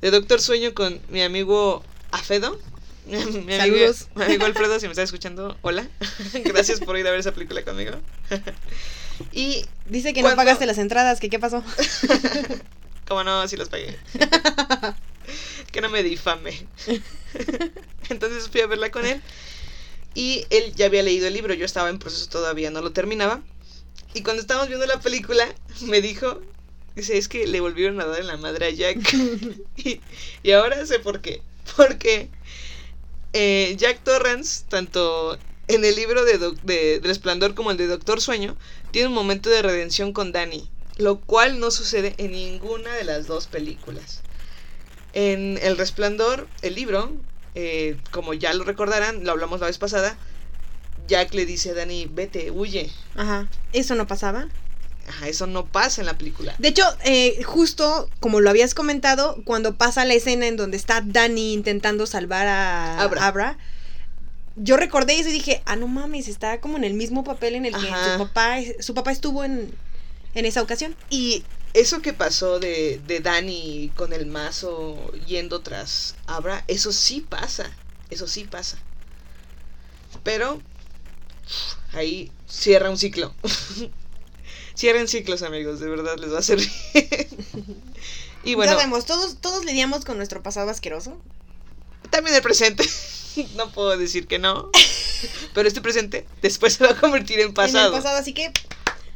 [0.00, 2.58] de Doctor Sueño con mi amigo Afedo.
[3.06, 4.08] Mi amigo, Saludos.
[4.14, 5.86] mi amigo Alfredo, si me está escuchando, hola.
[6.44, 8.00] Gracias por ir a ver esa película conmigo.
[9.32, 11.62] y Dice que no pagaste las entradas, que qué pasó.
[13.08, 13.98] Como no, sí los pagué.
[15.72, 16.66] que no me difame.
[18.08, 19.20] Entonces fui a verla con él.
[20.14, 21.54] Y él ya había leído el libro.
[21.54, 23.42] Yo estaba en proceso todavía, no lo terminaba.
[24.14, 25.46] Y cuando estábamos viendo la película,
[25.82, 26.40] me dijo:
[26.94, 28.98] Dice, es que le volvieron a dar en la madre a Jack.
[29.76, 30.00] y,
[30.42, 31.42] y ahora sé por qué.
[31.76, 32.28] Porque
[33.32, 38.20] eh, Jack Torrance, tanto en el libro de, de, de Resplandor como el de Doctor
[38.20, 38.56] Sueño,
[38.90, 43.26] tiene un momento de redención con Danny, lo cual no sucede en ninguna de las
[43.26, 44.24] dos películas.
[45.12, 47.12] En El Resplandor, el libro,
[47.54, 50.18] eh, como ya lo recordarán, lo hablamos la vez pasada,
[51.06, 52.92] Jack le dice a Danny, vete, huye.
[53.14, 53.48] Ajá.
[53.72, 54.48] Eso no pasaba.
[55.08, 56.54] Ajá, eso no pasa en la película.
[56.58, 61.02] De hecho, eh, justo como lo habías comentado, cuando pasa la escena en donde está
[61.04, 63.26] Dani intentando salvar a Abra.
[63.26, 63.58] Abra,
[64.56, 67.66] yo recordé eso y dije, ah, no mames, está como en el mismo papel en
[67.66, 69.74] el que su papá, su papá estuvo en,
[70.34, 70.94] en esa ocasión.
[71.10, 77.20] Y eso que pasó de, de Danny con el mazo yendo tras Abra, eso sí
[77.20, 77.70] pasa.
[78.10, 78.78] Eso sí pasa.
[80.22, 80.60] Pero
[81.92, 83.34] ahí cierra un ciclo.
[84.74, 86.70] Cierren ciclos, amigos, de verdad les va a servir.
[88.44, 91.16] y bueno, Sabemos, todos, todos lidiamos con nuestro pasado asqueroso.
[92.10, 92.88] también el presente.
[93.56, 94.70] no puedo decir que no.
[95.54, 97.88] Pero este presente después se va a convertir en pasado.
[97.88, 98.52] En el pasado, así que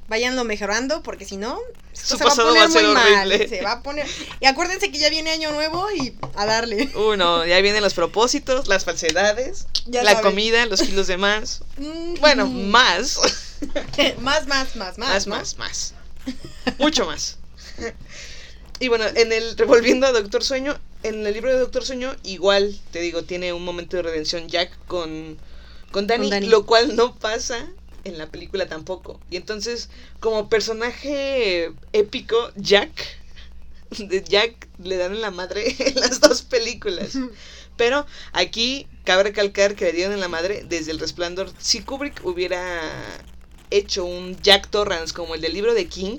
[0.08, 1.58] vayanlo mejorando, porque si no,
[1.92, 3.26] Su se va a pasado poner va a ser muy mal.
[3.32, 3.48] horrible.
[3.48, 4.06] Se va a poner.
[4.40, 6.90] Y acuérdense que ya viene año nuevo y a darle.
[6.94, 10.30] Uno, ya vienen los propósitos, las falsedades, Ya la saben.
[10.30, 11.62] comida, los kilos de más.
[11.78, 12.14] Mm.
[12.20, 13.18] Bueno, más.
[14.20, 14.98] más, más, más, más.
[14.98, 15.94] Más, más, más.
[16.78, 17.38] Mucho más.
[18.78, 19.56] Y bueno, en el.
[19.56, 20.78] Revolviendo a Doctor Sueño.
[21.02, 24.70] En el libro de Doctor Sueño, igual, te digo, tiene un momento de redención Jack
[24.86, 25.38] con.
[25.92, 26.46] Con Danny, Con Danny.
[26.48, 27.66] lo cual no pasa
[28.04, 29.20] en la película tampoco.
[29.30, 29.88] Y entonces,
[30.20, 32.90] como personaje épico, Jack.
[33.98, 37.16] De Jack le dan en la madre en las dos películas.
[37.76, 41.50] Pero aquí cabe recalcar que le dieron en la madre desde el resplandor.
[41.58, 42.82] Si Kubrick hubiera
[43.70, 46.16] hecho un Jack Torrance como el del libro de King,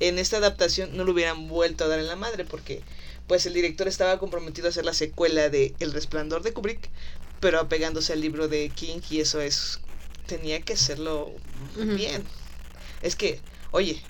[0.00, 2.82] en esta adaptación no lo hubieran vuelto a dar en la madre porque
[3.26, 6.90] pues el director estaba comprometido a hacer la secuela de El resplandor de Kubrick,
[7.40, 9.80] pero apegándose al libro de King y eso es
[10.26, 11.32] tenía que hacerlo
[11.76, 12.26] bien.
[13.02, 14.02] Es que, oye,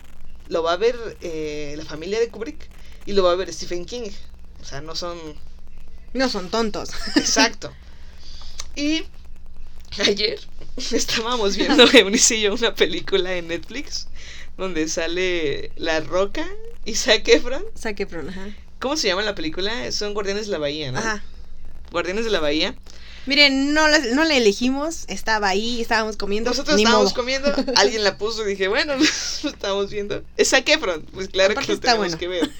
[0.46, 2.70] lo va a ver eh, la familia de Kubrick
[3.06, 4.10] y lo va a ver Stephen King.
[4.60, 5.18] O sea, no son
[6.14, 6.90] No son tontos.
[7.16, 7.74] Exacto.
[8.76, 9.04] Y
[9.98, 10.40] ayer
[10.92, 14.08] estábamos viendo Eunice y yo una película en Netflix
[14.56, 16.46] donde sale La Roca
[16.84, 17.64] y Zac Efron.
[17.74, 18.54] Saque Efron, ajá.
[18.78, 19.90] ¿Cómo se llama la película?
[19.92, 20.98] Son Guardianes de la Bahía, ¿no?
[20.98, 21.24] Ajá.
[21.90, 22.74] Guardianes de la Bahía.
[23.26, 26.50] Miren, no la, no la elegimos, estaba ahí, estábamos comiendo.
[26.50, 27.14] Nosotros estábamos modo.
[27.14, 30.22] comiendo, alguien la puso y dije, bueno, lo estábamos viendo.
[30.36, 32.18] Es Zac Efron, pues claro Aparte que lo tenemos bueno.
[32.18, 32.50] que ver.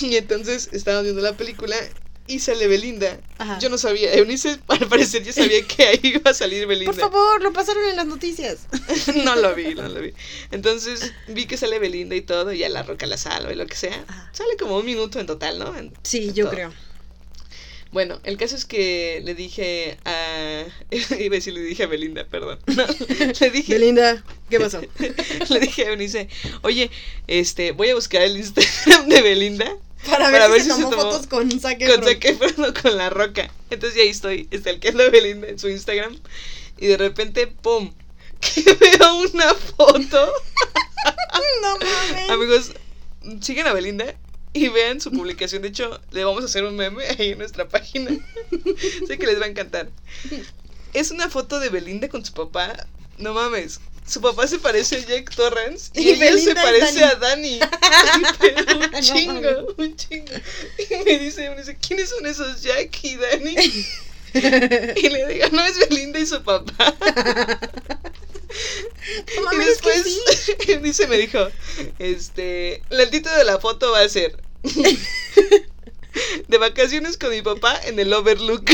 [0.00, 1.76] Y entonces estábamos viendo la película
[2.26, 3.18] y sale Belinda.
[3.38, 3.58] Ajá.
[3.58, 6.92] Yo no sabía, Eunice al parecer ya sabía que ahí iba a salir Belinda.
[6.92, 8.66] Por favor, lo pasaron en las noticias.
[9.24, 10.12] no lo vi, no lo vi.
[10.50, 13.66] Entonces vi que sale Belinda y todo, y ya la roca la salva y lo
[13.66, 14.04] que sea.
[14.06, 14.30] Ajá.
[14.32, 15.76] Sale como un minuto en total, ¿no?
[15.76, 16.54] En- Sí, en yo todo.
[16.54, 16.72] creo.
[17.90, 20.64] Bueno, el caso es que le dije a.
[20.90, 22.58] Iba a decir, le dije a Belinda, perdón.
[22.66, 22.86] No,
[23.40, 23.74] le dije.
[23.74, 24.80] Belinda, ¿qué pasó?
[25.50, 26.28] le dije a Eunice,
[26.62, 26.90] oye,
[27.26, 29.76] este, voy a buscar el Instagram de Belinda
[30.08, 32.04] Para ver, si, se tomó fotos con Zac con Efron.
[32.04, 33.50] Zac Efron con la roca.
[33.70, 36.18] Entonces ya ahí estoy, está el que es Belinda en su Instagram.
[36.78, 37.92] Y de repente, ¡pum!
[38.40, 40.32] Que veo una foto.
[41.62, 42.30] No mames.
[42.30, 42.72] Amigos,
[43.40, 44.16] sigan a Belinda
[44.52, 45.62] y vean su publicación.
[45.62, 48.10] De hecho, le vamos a hacer un meme ahí en nuestra página.
[49.06, 49.88] sé que les va a encantar.
[50.92, 52.86] Es una foto de Belinda con su papá.
[53.18, 53.80] No mames.
[54.12, 57.60] Su papá se parece a Jack Torrance y, Y ella se Belinda parece a Dani.
[58.38, 60.32] Pero un chingo, un chingo.
[60.76, 63.56] Y me dice, me dice, ¿quiénes son esos Jack y Dani?
[64.34, 66.94] Y le digo, no es Belinda y su papá.
[69.52, 70.76] Y después sí.
[70.82, 71.48] dice, me dijo,
[71.98, 74.36] este, el título de la foto va a ser
[76.48, 78.70] de vacaciones con mi papá en el Overlook.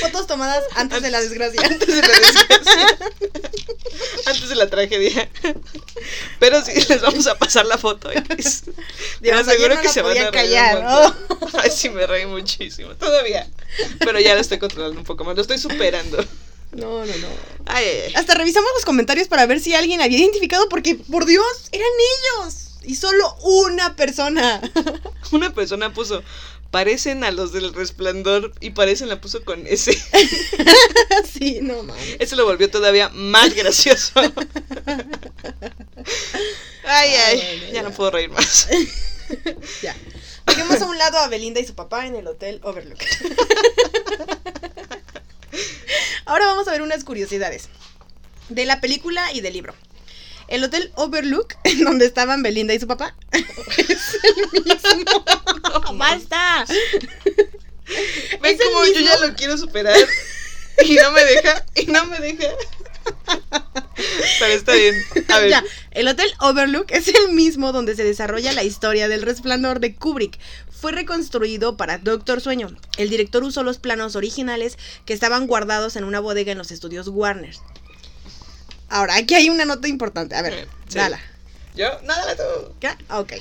[0.00, 1.60] Fotos tomadas antes de la desgracia.
[1.66, 2.98] Antes de la desgracia.
[4.26, 5.28] Antes de la tragedia.
[6.38, 8.10] Pero sí, les vamos a pasar la foto.
[8.10, 8.64] X.
[8.64, 8.72] Dios,
[9.20, 10.82] Te ayer aseguro no que se van a callar.
[10.82, 11.50] montón.
[11.60, 12.94] Ay, sí, me reí muchísimo.
[12.96, 13.46] Todavía.
[14.00, 15.36] Pero ya lo estoy controlando un poco más.
[15.36, 16.18] Lo estoy superando.
[16.72, 17.28] No, no, no.
[17.66, 18.12] Ay, ay, ay.
[18.14, 21.88] Hasta revisamos los comentarios para ver si alguien había identificado porque, por Dios, eran
[22.40, 22.54] ellos.
[22.84, 24.60] Y solo una persona.
[25.30, 26.22] Una persona puso,
[26.72, 29.92] parecen a los del resplandor y parecen la puso con ese.
[31.32, 32.16] sí, no mames.
[32.18, 34.18] Eso lo volvió todavía más gracioso.
[36.84, 37.82] Ay, ay, bueno, ya ya.
[37.82, 38.68] no puedo reír más.
[39.80, 39.96] Ya.
[40.46, 42.98] Dejemos a un lado a Belinda y su papá en el hotel Overlook.
[46.26, 47.70] Ahora vamos a ver unas curiosidades
[48.50, 49.74] de la película y del libro.
[50.52, 55.24] El hotel Overlook, en donde estaban Belinda y su papá, es el mismo.
[55.94, 56.66] ¡Basta!
[58.42, 59.96] Ven como yo ya lo quiero superar
[60.84, 62.48] y no me deja, y no me deja.
[64.38, 64.94] Pero está bien.
[65.28, 69.22] A ver, Ya, el Hotel Overlook es el mismo donde se desarrolla la historia del
[69.22, 70.38] resplandor de Kubrick.
[70.70, 72.76] Fue reconstruido para Doctor Sueño.
[72.98, 77.08] El director usó los planos originales que estaban guardados en una bodega en los estudios
[77.08, 77.54] Warner.
[78.92, 80.36] Ahora, aquí hay una nota importante.
[80.36, 80.98] A ver, Sí.
[80.98, 81.18] dala.
[81.74, 82.74] yo, nada, tú.
[82.82, 82.98] ¿Ya?
[83.08, 83.32] Ok.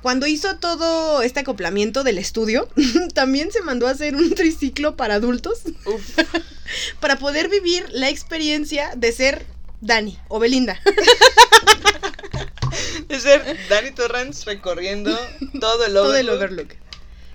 [0.00, 2.66] Cuando hizo todo este acoplamiento del estudio,
[3.14, 6.18] también se mandó a hacer un triciclo para adultos Uf,
[7.00, 9.44] para poder vivir la experiencia de ser
[9.82, 10.80] Dani o Belinda.
[13.08, 15.14] de ser Danny Torrance recorriendo
[15.60, 16.82] todo el todo el Overlook Overlook.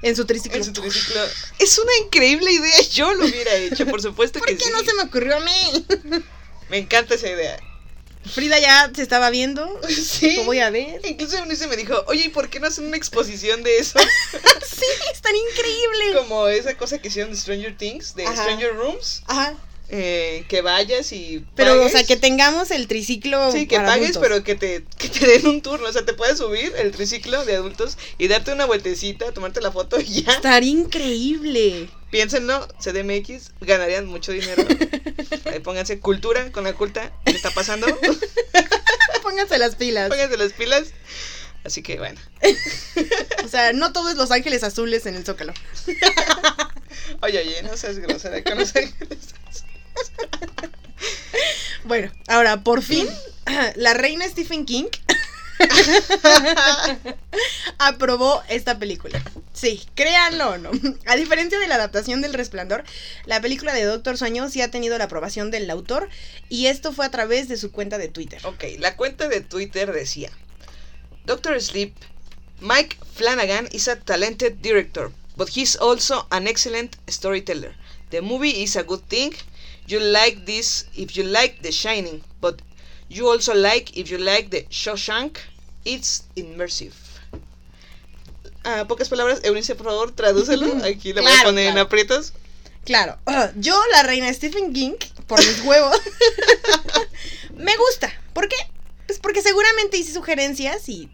[0.01, 0.57] En su triciclo.
[0.57, 1.21] en su triciclo.
[1.60, 4.71] Es una increíble idea, yo lo hubiera hecho, por supuesto ¿Por que qué sí.
[4.71, 5.86] no se me ocurrió a mí?
[6.69, 7.60] Me encanta esa idea.
[8.25, 9.80] Frida ya se estaba viendo.
[9.89, 10.36] Sí.
[10.38, 10.99] Lo voy a ver.
[11.06, 13.99] Incluso Eunice me dijo, oye, ¿y por qué no hacen una exposición de eso?
[14.67, 16.13] Sí, es tan increíble.
[16.19, 18.43] Como esa cosa que hicieron de Stranger Things, de Ajá.
[18.43, 19.56] Stranger Rooms, Ajá.
[19.89, 21.91] eh, que vayas y Pero, o pagues.
[21.93, 23.51] sea, que tengamos el triciclo.
[23.51, 24.21] Sí, que para pagues, adultos.
[24.23, 25.88] pero que te, que te den un turno.
[25.88, 29.71] O sea, te puedes subir el triciclo de adultos y darte una vueltecita, tomarte la
[29.71, 30.34] foto y ya.
[30.34, 31.89] Estaría increíble.
[32.12, 34.63] Piénsenlo, CDMX, ganarían mucho dinero.
[35.63, 37.12] Pónganse cultura con la culta.
[37.25, 37.88] ¿Qué está pasando?
[39.23, 40.10] Pónganse las pilas.
[40.10, 40.88] Pónganse las pilas.
[41.63, 42.19] Así que bueno.
[43.43, 45.53] O sea, no todo es Los Ángeles Azules en el Zócalo.
[47.21, 49.19] Oye, oye, no seas grosera con los ángeles.
[51.86, 53.07] Bueno, ahora, por fin,
[53.75, 54.88] la reina Stephen King
[57.78, 59.22] aprobó esta película.
[59.54, 60.72] Sí, créanlo o no.
[61.06, 62.84] A diferencia de la adaptación del Resplandor,
[63.26, 66.10] la película de Doctor Sueño sí ha tenido la aprobación del autor
[66.50, 68.46] y esto fue a través de su cuenta de Twitter.
[68.46, 70.32] Ok, la cuenta de Twitter decía:
[71.26, 71.93] Doctor Sleep,
[72.60, 77.76] Mike Flanagan is a talented director, but he's also an excellent storyteller.
[78.10, 79.34] The movie is a good thing.
[79.88, 82.62] You like this if you like The Shining, but
[83.10, 85.38] you also like if you like The Shawshank.
[85.86, 86.93] It's immersive.
[88.65, 90.65] A pocas palabras, Eunice, por favor, tradúcelo.
[90.84, 92.34] Aquí le voy a Claro, poner en aprietos.
[92.84, 93.17] Claro,
[93.56, 94.96] yo, la reina Stephen King,
[95.28, 95.96] por mis huevos,
[97.56, 98.12] me gusta.
[98.34, 98.56] ¿Por qué?
[99.06, 101.10] Pues porque seguramente hice sugerencias y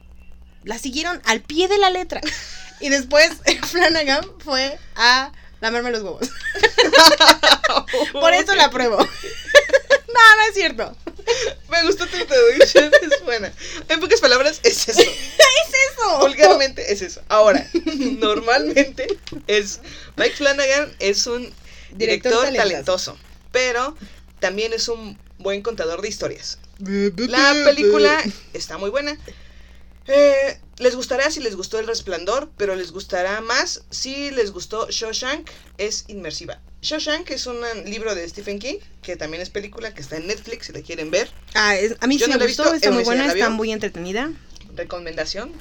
[0.63, 2.21] las siguieron al pie de la letra.
[2.79, 3.29] Y después
[3.67, 6.29] Flanagan fue a lamerme los huevos.
[8.12, 8.97] Por eso la apruebo.
[8.97, 9.06] No,
[10.38, 10.95] no es cierto.
[11.83, 13.51] Me gustó tu traducción, es buena.
[13.89, 15.01] En pocas palabras, es eso.
[15.65, 16.19] Es eso.
[16.19, 17.21] Vulgarmente es eso.
[17.27, 17.69] Ahora,
[18.19, 19.07] normalmente
[19.47, 19.81] es.
[20.15, 21.53] Mike Flanagan es un
[21.91, 23.17] Director talentoso,
[23.51, 23.95] pero
[24.39, 26.57] también es un buen contador de historias.
[26.79, 29.17] La película está muy buena.
[30.07, 34.89] Eh, les gustará si les gustó El Resplandor, pero les gustará más si les gustó
[34.89, 35.49] Shawshank.
[35.77, 36.61] Es inmersiva.
[36.83, 40.67] Shawshank es un libro de Stephen King, que también es película, que está en Netflix
[40.67, 41.31] si la quieren ver.
[41.53, 43.71] Ah, es- a mí Yo sí no me gustó, visto, está muy buena, está muy
[43.71, 44.31] entretenida.
[44.75, 45.51] recomendación.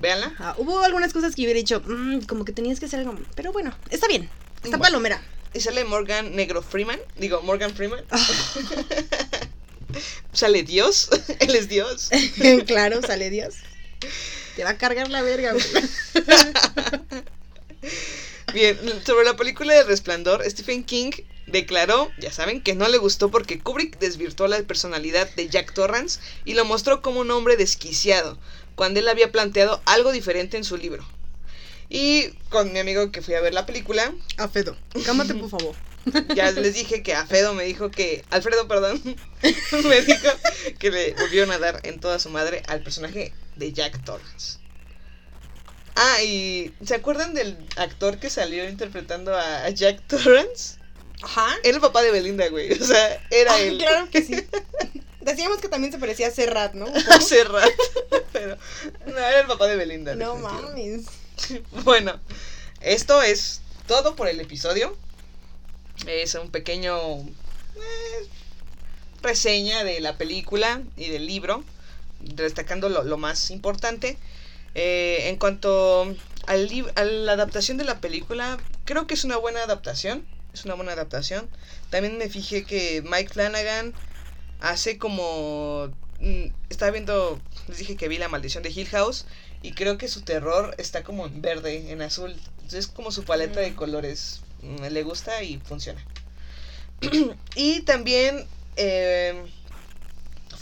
[0.00, 0.34] Véanla.
[0.38, 3.16] Ah, hubo algunas cosas que yo hubiera dicho, "Mm, como que tenías que hacer algo.
[3.36, 4.28] Pero bueno, está bien.
[4.56, 4.82] Está Bueno.
[4.82, 5.22] palomera.
[5.54, 6.98] Y sale Morgan Negro Freeman.
[7.16, 8.04] Digo, Morgan Freeman.
[8.10, 8.18] Ah.
[10.32, 11.08] sale Dios.
[11.40, 12.10] Él es Dios.
[12.66, 13.54] claro, sale Dios.
[14.56, 15.64] Te va a cargar la verga, güey.
[18.52, 21.10] Bien, sobre la película de Resplandor, Stephen King
[21.46, 26.20] declaró, ya saben, que no le gustó porque Kubrick desvirtuó la personalidad de Jack Torrance
[26.44, 28.38] y lo mostró como un hombre desquiciado,
[28.74, 31.04] cuando él había planteado algo diferente en su libro.
[31.88, 35.74] Y con mi amigo que fui a ver la película, Afedo, cámate por favor.
[36.34, 38.24] ya les dije que Alfredo me dijo que.
[38.30, 39.00] Alfredo, perdón.
[39.84, 40.28] me dijo
[40.78, 44.58] que le volvieron a dar en toda su madre al personaje de Jack Torrance.
[45.96, 46.72] Ah, y.
[46.84, 50.76] ¿Se acuerdan del actor que salió interpretando a a Jack Torrance?
[51.22, 51.56] Ajá.
[51.62, 52.72] Era el papá de Belinda, güey.
[52.72, 53.78] O sea, era Ah, él.
[53.78, 54.34] claro que sí.
[55.20, 56.86] Decíamos que también se parecía a Serrat, ¿no?
[57.10, 57.70] Hace rato.
[58.32, 58.58] Pero.
[59.06, 60.14] No, era el papá de Belinda.
[60.16, 61.06] No mames.
[61.84, 62.20] Bueno,
[62.80, 64.96] esto es todo por el episodio.
[66.06, 68.26] Es un pequeño eh,
[69.22, 71.64] reseña de la película y del libro,
[72.20, 74.18] destacando lo, lo más importante.
[74.74, 79.62] Eh, en cuanto al a la adaptación de la película, creo que es una buena
[79.62, 80.26] adaptación.
[80.52, 81.50] Es una buena adaptación.
[81.90, 83.94] También me fijé que Mike Flanagan
[84.60, 85.94] hace como...
[86.20, 89.26] mm, Estaba viendo, les dije que vi la maldición de Hill House
[89.62, 92.32] y creo que su terror está como en verde, en azul.
[92.56, 93.76] Entonces es como su paleta de Mm.
[93.76, 94.42] colores.
[94.62, 96.04] Mm, Le gusta y funciona.
[97.54, 99.34] y también eh,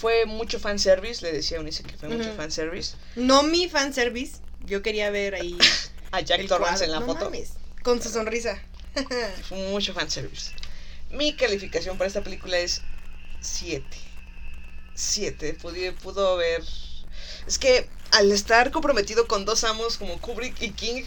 [0.02, 2.96] fue mucho fanservice, le decía a Unice que fue mucho fanservice.
[3.14, 4.38] No mi fanservice.
[4.66, 5.56] Yo quería ver ahí.
[6.10, 7.26] A Jack Torrance en la No foto.
[7.26, 7.50] mames,
[7.84, 8.60] Con su sonrisa.
[9.48, 10.50] Fue mucho fanservice.
[11.12, 12.82] Mi calificación para esta película es
[13.40, 13.86] 7.
[14.94, 15.54] 7.
[15.62, 16.64] Pudo, pudo haber.
[17.46, 21.04] Es que al estar comprometido con dos amos como Kubrick y King,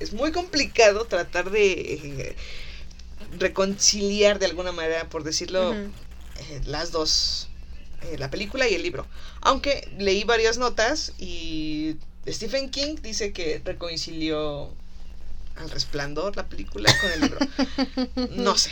[0.00, 2.36] es muy complicado tratar de eh,
[3.38, 5.90] reconciliar de alguna manera, por decirlo, eh,
[6.64, 7.48] las dos,
[8.04, 9.06] eh, la película y el libro.
[9.40, 11.96] Aunque leí varias notas y
[12.28, 14.72] Stephen King dice que reconcilió
[15.56, 17.38] al resplandor la película con el libro.
[18.42, 18.70] No sé.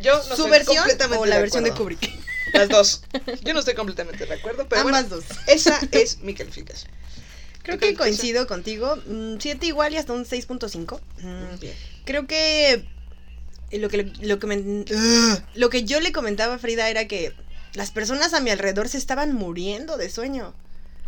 [0.00, 1.72] Yo no ¿Su estoy versión completamente o la de versión de.
[1.72, 2.10] Kubrick?
[2.54, 3.02] Las dos.
[3.42, 5.38] Yo no estoy completamente de acuerdo, pero Ambas bueno, dos.
[5.48, 6.90] esa es mi calificación.
[7.62, 8.96] Creo ¿Tu que coincido contigo.
[9.38, 11.00] 7 igual y hasta un 6.5.
[11.20, 11.74] Mm, Bien.
[12.04, 12.84] Creo que
[13.72, 14.84] lo que lo que me-
[15.54, 17.34] lo que yo le comentaba a Frida era que
[17.78, 20.52] las personas a mi alrededor se estaban muriendo de sueño.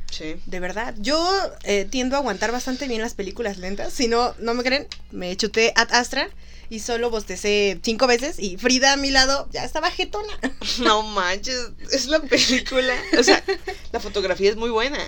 [0.09, 0.37] Sí.
[0.46, 0.94] De verdad.
[0.98, 1.28] Yo
[1.64, 3.92] eh, tiendo a aguantar bastante bien las películas lentas.
[3.92, 6.30] Si no, no me creen, me chuté Ad Astra
[6.68, 10.33] y solo bostecé cinco veces y Frida a mi lado ya estaba jetona.
[10.78, 12.94] No manches, es la película.
[13.18, 13.42] O sea,
[13.90, 15.00] la fotografía es muy buena.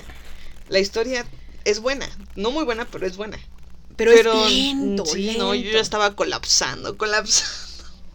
[0.68, 1.24] La historia
[1.64, 2.08] es buena.
[2.34, 3.38] No muy buena, pero es buena.
[3.96, 5.44] Pero, es lento, sí, lento.
[5.44, 7.62] no, yo ya estaba colapsando, colapsando.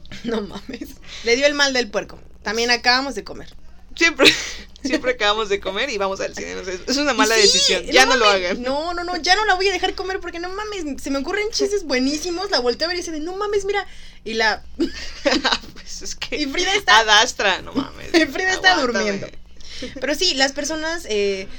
[0.23, 0.95] No mames.
[1.23, 2.19] Le dio el mal del puerco.
[2.47, 3.53] También acabamos de comer.
[3.93, 4.31] Siempre,
[4.83, 6.55] siempre acabamos de comer y vamos al cine.
[6.87, 7.83] es una mala Y sí, decisión.
[7.87, 8.51] Ya no, lo mames.
[8.51, 8.63] hagan.
[8.63, 11.17] No, no, no, ya no la voy a dejar comer porque no mames, se me
[11.19, 12.49] ocurren chistes buenísimos.
[12.49, 13.85] La volteo a ver y dice no mames, mira.
[14.23, 14.63] Y la.
[15.73, 16.37] pues es que.
[16.37, 18.11] Y Frida está- Adastra, no mames.
[18.11, 19.03] Frida está Aguántame.
[19.11, 19.27] durmiendo.
[19.99, 21.49] Pero sí, las personas eh,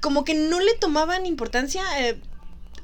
[0.00, 1.82] como que no le tomaban importancia.
[2.00, 2.16] eh,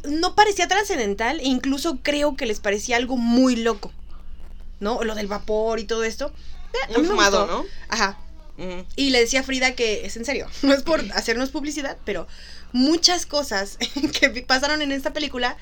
[0.04, 3.92] no parecía trascendental e incluso creo que les parecía algo muy loco.
[4.80, 5.02] ¿No?
[5.04, 6.32] Lo del vapor y todo esto.
[6.72, 7.46] Eh, Muy fumado.
[7.46, 7.66] ¿no?
[7.88, 8.18] Ajá.
[8.58, 8.84] Ujú.
[8.96, 12.26] Y le decía a Frida que es en serio, no es por hacernos publicidad, pero
[12.72, 13.78] muchas cosas
[14.20, 15.56] que pasaron en esta película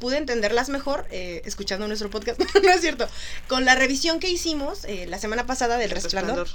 [0.00, 2.40] pude entenderlas mejor eh, escuchando nuestro podcast.
[2.62, 3.08] no es cierto.
[3.48, 6.48] Con la revisión que hicimos eh, la semana pasada del Resplandor.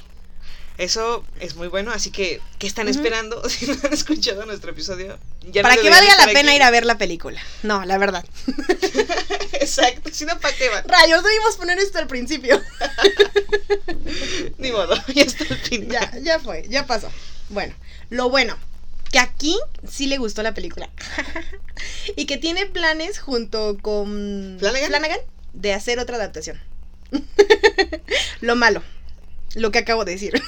[0.77, 3.47] Eso es muy bueno, así que, ¿qué están esperando?
[3.49, 5.17] Si no han escuchado nuestro episodio,
[5.49, 6.57] ya no para que valga la pena aquí.
[6.57, 7.41] ir a ver la película.
[7.63, 8.25] No, la verdad.
[9.61, 10.87] Exacto, si no, ¿para qué van?
[10.87, 12.61] Rayos, debimos poner esto al principio.
[14.57, 15.89] Ni modo, ya está el final.
[15.89, 17.11] ya, ya fue, ya pasó.
[17.49, 17.73] Bueno,
[18.09, 18.57] lo bueno,
[19.11, 20.89] que aquí sí le gustó la película.
[22.15, 25.19] y que tiene planes junto con ¿Flanagan?
[25.53, 26.59] de hacer otra adaptación.
[28.41, 28.83] lo malo,
[29.55, 30.41] lo que acabo de decir.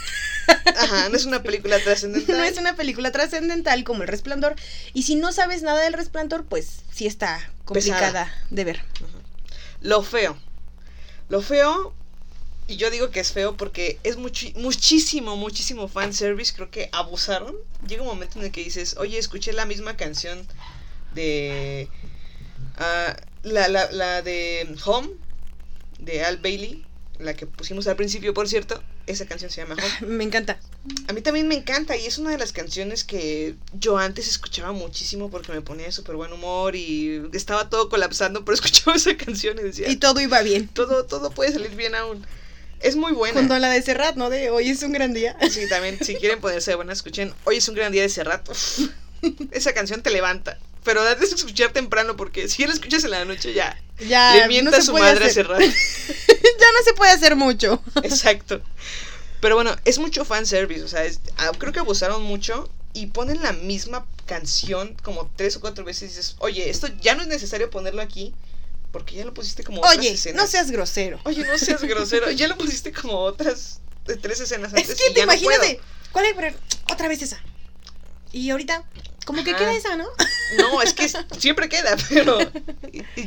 [0.78, 2.38] Ajá, no es una película trascendental.
[2.38, 4.56] no es una película trascendental como El Resplandor.
[4.94, 8.82] Y si no sabes nada del Resplandor, pues sí está complicada de ver.
[9.82, 10.38] Lo feo.
[11.30, 11.94] Lo feo,
[12.68, 16.54] y yo digo que es feo porque es muchi- muchísimo, muchísimo fanservice.
[16.54, 17.56] Creo que abusaron.
[17.88, 20.48] Llega un momento en el que dices, oye, escuché la misma canción
[21.14, 21.90] de.
[22.78, 25.10] ah, la, la, la de Home,
[26.00, 26.86] de Al Bailey,
[27.20, 28.82] la que pusimos al principio, por cierto.
[29.08, 30.14] Esa canción se llama Home.
[30.14, 30.60] Me encanta.
[31.08, 34.74] A mí también me encanta y es una de las canciones que yo antes escuchaba
[34.74, 39.16] muchísimo porque me ponía de súper buen humor y estaba todo colapsando, pero escuchaba esa
[39.18, 40.68] canción y decía, Y todo iba bien.
[40.68, 42.26] todo, todo puede salir bien aún.
[42.82, 43.40] Es muy buena.
[43.56, 44.30] A la de Serrat, ¿no?
[44.30, 45.36] De hoy es un gran día.
[45.50, 47.34] Sí, también, si quieren ponerse de buena, escuchen.
[47.46, 48.48] Hoy es un gran día de Serrat.
[48.50, 48.80] Uf,
[49.52, 50.60] esa canción te levanta.
[50.84, 53.78] Pero debes escuchar temprano porque si la escuchas en la noche ya
[54.08, 54.36] Ya.
[54.36, 55.62] le no mienta se a su madre a hacer- Serrat.
[56.72, 57.82] no se puede hacer mucho.
[58.04, 58.62] Exacto.
[59.40, 60.84] Pero bueno, es mucho fanservice.
[60.84, 65.56] O sea, es- ah, creo que abusaron mucho y ponen la misma canción como tres
[65.58, 68.34] o cuatro veces y dices, oye, esto ya no es necesario ponerlo aquí
[68.92, 70.42] porque ya lo pusiste como otras Oye, escenas.
[70.42, 71.20] no seas grosero.
[71.26, 72.32] Oye, no seas grosero.
[72.32, 73.80] Ya lo pusiste como otras
[74.22, 74.90] tres escenas antes.
[74.90, 75.72] Es que y te ya no imaginas puedo.
[75.72, 75.80] de.
[76.12, 76.34] ¿Cuál es?
[76.36, 76.58] Pero,
[76.92, 77.40] Otra vez esa.
[78.32, 78.84] Y ahorita,
[79.26, 80.08] como que queda esa, ¿no?
[80.58, 82.40] No, es que siempre queda, pero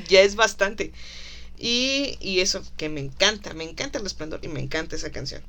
[0.08, 0.92] ya es bastante.
[1.62, 5.42] Y, y eso, que me encanta, me encanta el resplandor y me encanta esa canción.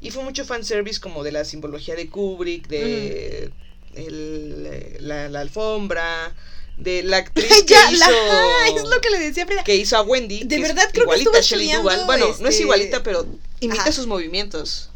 [0.00, 3.50] Y fue mucho fanservice como de la simbología de Kubrick, de
[3.94, 6.34] el, eh, la, la alfombra,
[6.78, 8.10] de la actriz que ya, hizo...
[8.10, 9.64] la, es lo que le decía a Frida.
[9.64, 10.44] que hizo a Wendy.
[10.44, 12.06] De que es verdad, creo que igualita a Shelley Duvall.
[12.06, 13.26] Bueno, no es este, igualita, pero
[13.60, 13.92] imita ajá.
[13.92, 14.90] sus movimientos.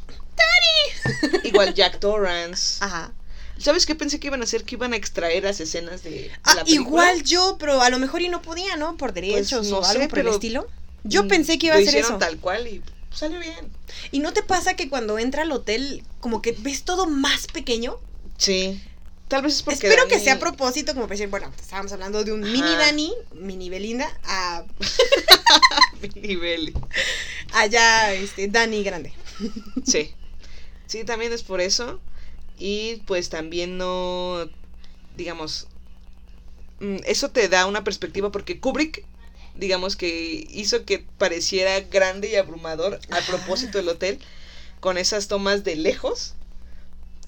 [1.44, 2.78] Igual Jack Torrance.
[2.80, 3.12] Ajá.
[3.62, 4.64] ¿Sabes qué pensé que iban a hacer?
[4.64, 8.20] Que iban a extraer las escenas de, Ah, la igual yo, pero a lo mejor
[8.22, 8.96] y no podía, ¿no?
[8.96, 10.66] Por derechos no o algo sé, por el estilo.
[11.04, 12.18] Yo Mm, pensé que iba a hicieron eso.
[12.18, 12.82] tal cual y
[13.14, 13.70] salió bien.
[14.10, 17.98] ¿Y no te pasa que cuando entra al hotel, como que ves todo más pequeño?
[18.38, 18.80] Sí.
[19.28, 19.86] Tal vez es porque.
[19.88, 22.52] Espero que sea a propósito, como para decir, bueno, estábamos hablando de un Ajá.
[22.52, 24.64] mini Dani, mini Belinda, a
[26.02, 26.74] mi nivel.
[27.54, 29.12] allá, este, Dani grande.
[29.86, 30.12] Sí.
[30.86, 32.00] Sí, también es por eso.
[32.64, 34.48] Y pues también no.
[35.16, 35.66] Digamos.
[36.78, 39.04] mm, Eso te da una perspectiva porque Kubrick.
[39.56, 44.20] Digamos que hizo que pareciera grande y abrumador a propósito del hotel.
[44.78, 46.34] Con esas tomas de lejos.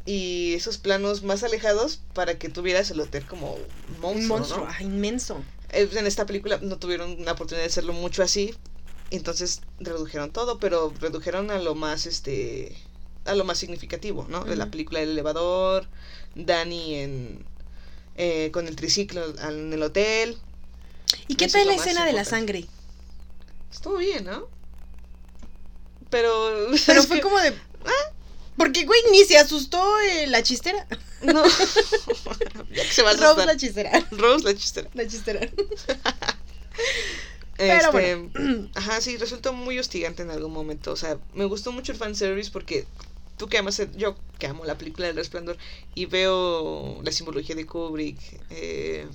[0.06, 3.56] Y esos planos más alejados para que tuvieras el hotel como
[4.00, 4.38] monstruo.
[4.38, 4.80] monstruo, ¿no?
[4.80, 5.42] inmenso.
[5.70, 8.54] Eh, en esta película no tuvieron la oportunidad de hacerlo mucho así.
[9.10, 12.76] Entonces redujeron todo, pero redujeron a lo más este
[13.24, 14.44] a lo más significativo, ¿no?
[14.44, 15.86] De la película del elevador,
[16.34, 17.44] Dani en
[18.16, 20.38] eh, con el triciclo en el hotel.
[21.28, 22.66] ¿Y qué Eso tal es la escena de la sangre?
[23.72, 24.46] Estuvo bien, ¿no?
[26.10, 27.48] Pero Pero fue que- como de...
[27.84, 28.12] "Ah",
[28.56, 30.86] Porque, güey, ni se asustó eh, la chistera.
[31.22, 31.42] no.
[32.70, 33.90] ya que se va a Rose la chistera.
[34.12, 34.88] Rose la chistera.
[34.94, 35.40] La chistera.
[37.56, 38.30] Pero Pero
[38.74, 40.92] Ajá, sí, resultó muy hostigante en algún momento.
[40.92, 42.86] O sea, me gustó mucho el fanservice porque
[43.36, 45.56] tú que amas, yo que amo la película del resplandor
[45.94, 48.18] y veo la simbología de Kubrick,
[48.50, 49.06] eh,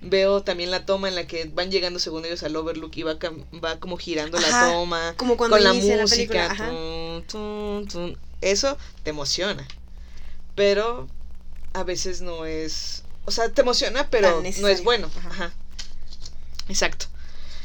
[0.00, 3.16] veo también la toma en la que van llegando según ellos al Overlook y va,
[3.64, 6.54] va como girando la Ajá, toma como cuando con la la música.
[7.28, 8.18] tun.
[8.40, 9.66] Eso te emociona.
[10.54, 11.08] Pero
[11.72, 13.02] a veces no es...
[13.24, 15.10] O sea, te emociona, pero no es bueno.
[15.28, 15.52] Ajá.
[16.68, 17.06] Exacto.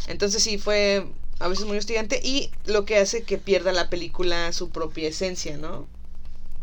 [0.08, 1.06] Entonces sí fue
[1.42, 5.58] a veces muy hostigante y lo que hace que pierda la película su propia esencia,
[5.58, 5.88] ¿no?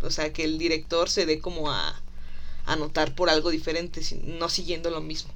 [0.02, 2.00] O sea, que el director se dé como a,
[2.64, 5.32] a notar por algo diferente, no siguiendo lo mismo.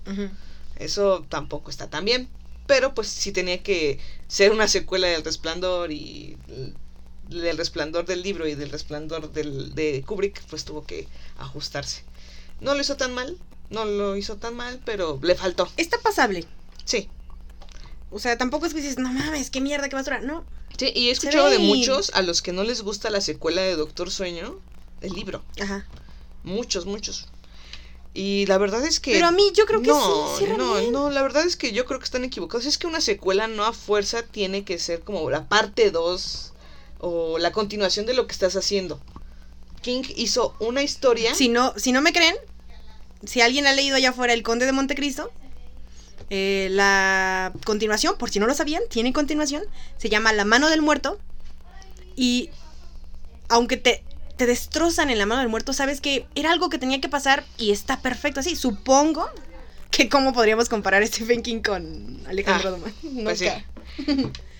[0.76, 2.28] Eso tampoco está tan bien.
[2.66, 6.36] Pero pues sí tenía que ser una secuela del Resplandor y
[7.28, 12.04] del Resplandor del libro y del Resplandor del, de Kubrick, pues tuvo que ajustarse.
[12.60, 13.36] No lo hizo tan mal,
[13.70, 15.68] no lo hizo tan mal, pero le faltó.
[15.76, 16.44] Está pasable.
[16.84, 17.08] Sí,
[18.12, 20.20] O sea, tampoco es que dices, no mames, qué mierda, qué basura.
[20.20, 20.44] No.
[20.76, 23.76] Sí, y he escuchado de muchos a los que no les gusta la secuela de
[23.76, 24.58] Doctor Sueño,
[25.00, 25.42] el libro.
[25.60, 25.86] Ajá.
[26.44, 27.28] Muchos, muchos.
[28.14, 29.12] Y la verdad es que...
[29.12, 30.92] Pero a mí yo creo que no, sí, no, bien.
[30.92, 32.66] no, la verdad es que yo creo que están equivocados.
[32.66, 36.52] Es que una secuela no a fuerza tiene que ser como la parte 2
[36.98, 39.00] o la continuación de lo que estás haciendo.
[39.80, 41.34] King hizo una historia.
[41.34, 42.36] Si no, si no me creen,
[43.24, 45.32] si alguien ha leído allá afuera El Conde de Montecristo,
[46.30, 49.62] eh, la continuación, por si no lo sabían, tiene continuación,
[49.98, 51.18] se llama La mano del muerto.
[52.16, 52.50] Y
[53.48, 54.02] aunque te,
[54.36, 57.44] te destrozan en la mano del muerto, sabes que era algo que tenía que pasar
[57.58, 58.56] y está perfecto así.
[58.56, 59.28] Supongo
[59.90, 62.92] que cómo podríamos comparar Stephen King con Alejandro Ah, Dumas.
[63.24, 63.48] pues sí.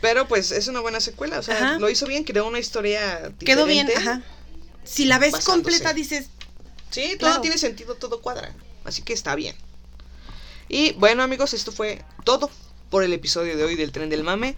[0.01, 1.39] Pero pues es una buena secuela.
[1.39, 1.79] O sea, Ajá.
[1.79, 4.21] lo hizo bien, creó una historia Quedó bien, ajá.
[4.85, 5.51] Si la ves basándose.
[5.63, 6.27] completa, dices,
[6.91, 7.41] Sí, todo Claro.
[7.41, 8.53] tiene sentido, todo cuadra.
[8.85, 9.57] Así que está bien.
[10.73, 12.51] Y bueno, amigos, esto fue todo
[12.89, 14.57] por el episodio de hoy del Tren del Mame.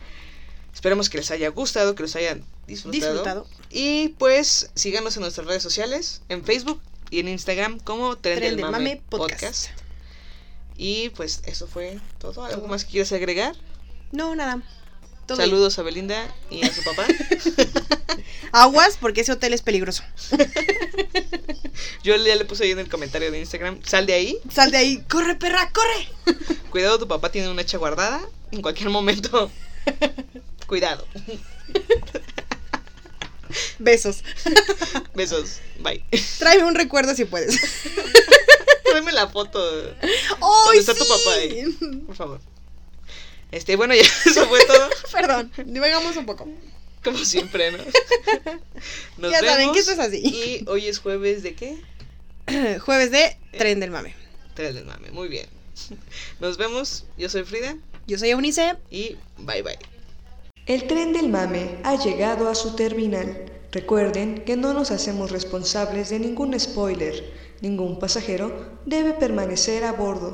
[0.72, 3.12] Esperemos que les haya gustado, que los hayan disfrutado.
[3.12, 3.48] disfrutado.
[3.68, 8.50] Y pues síganos en nuestras redes sociales, en Facebook y en Instagram como Tren, Tren
[8.50, 9.40] del del Mame, Mame Podcast.
[9.40, 9.68] Podcast.
[10.76, 12.44] Y pues eso fue todo.
[12.44, 13.56] ¿Algo más que quieras agregar?
[14.12, 14.62] No, nada.
[15.26, 17.06] Todo Saludos a Belinda y a su papá.
[18.56, 20.04] Aguas, porque ese hotel es peligroso.
[22.04, 24.76] Yo ya le puse ahí en el comentario de Instagram, sal de ahí, Sal de
[24.76, 26.38] ahí, corre perra, corre.
[26.70, 28.20] cuidado, tu papá tiene una hecha guardada,
[28.52, 29.50] en cualquier momento.
[30.68, 31.04] Cuidado.
[33.80, 34.22] Besos.
[35.14, 35.60] Besos.
[35.80, 36.04] Bye.
[36.38, 37.60] Tráeme un recuerdo si puedes.
[38.84, 39.60] Tráeme la foto.
[40.00, 41.10] ¡Ay, está tu sí!
[41.10, 41.64] papá ahí?
[42.06, 42.40] Por favor.
[43.50, 44.88] Este, bueno, ya eso fue todo.
[45.12, 46.48] Perdón, divagamos un poco.
[47.04, 47.78] Como siempre, ¿no?
[49.18, 50.22] Nos Ya saben vemos, que esto es así.
[50.24, 51.78] Y hoy es jueves de qué?
[52.80, 54.14] Jueves de Tren del Mame.
[54.54, 55.10] Tres del mame.
[55.10, 55.46] Muy bien.
[56.40, 57.04] Nos vemos.
[57.18, 57.76] Yo soy Frida.
[58.06, 58.76] Yo soy Eunice.
[58.90, 59.78] Y bye bye.
[60.66, 63.50] El tren del mame ha llegado a su terminal.
[63.72, 67.32] Recuerden que no nos hacemos responsables de ningún spoiler.
[67.60, 70.32] Ningún pasajero debe permanecer a bordo.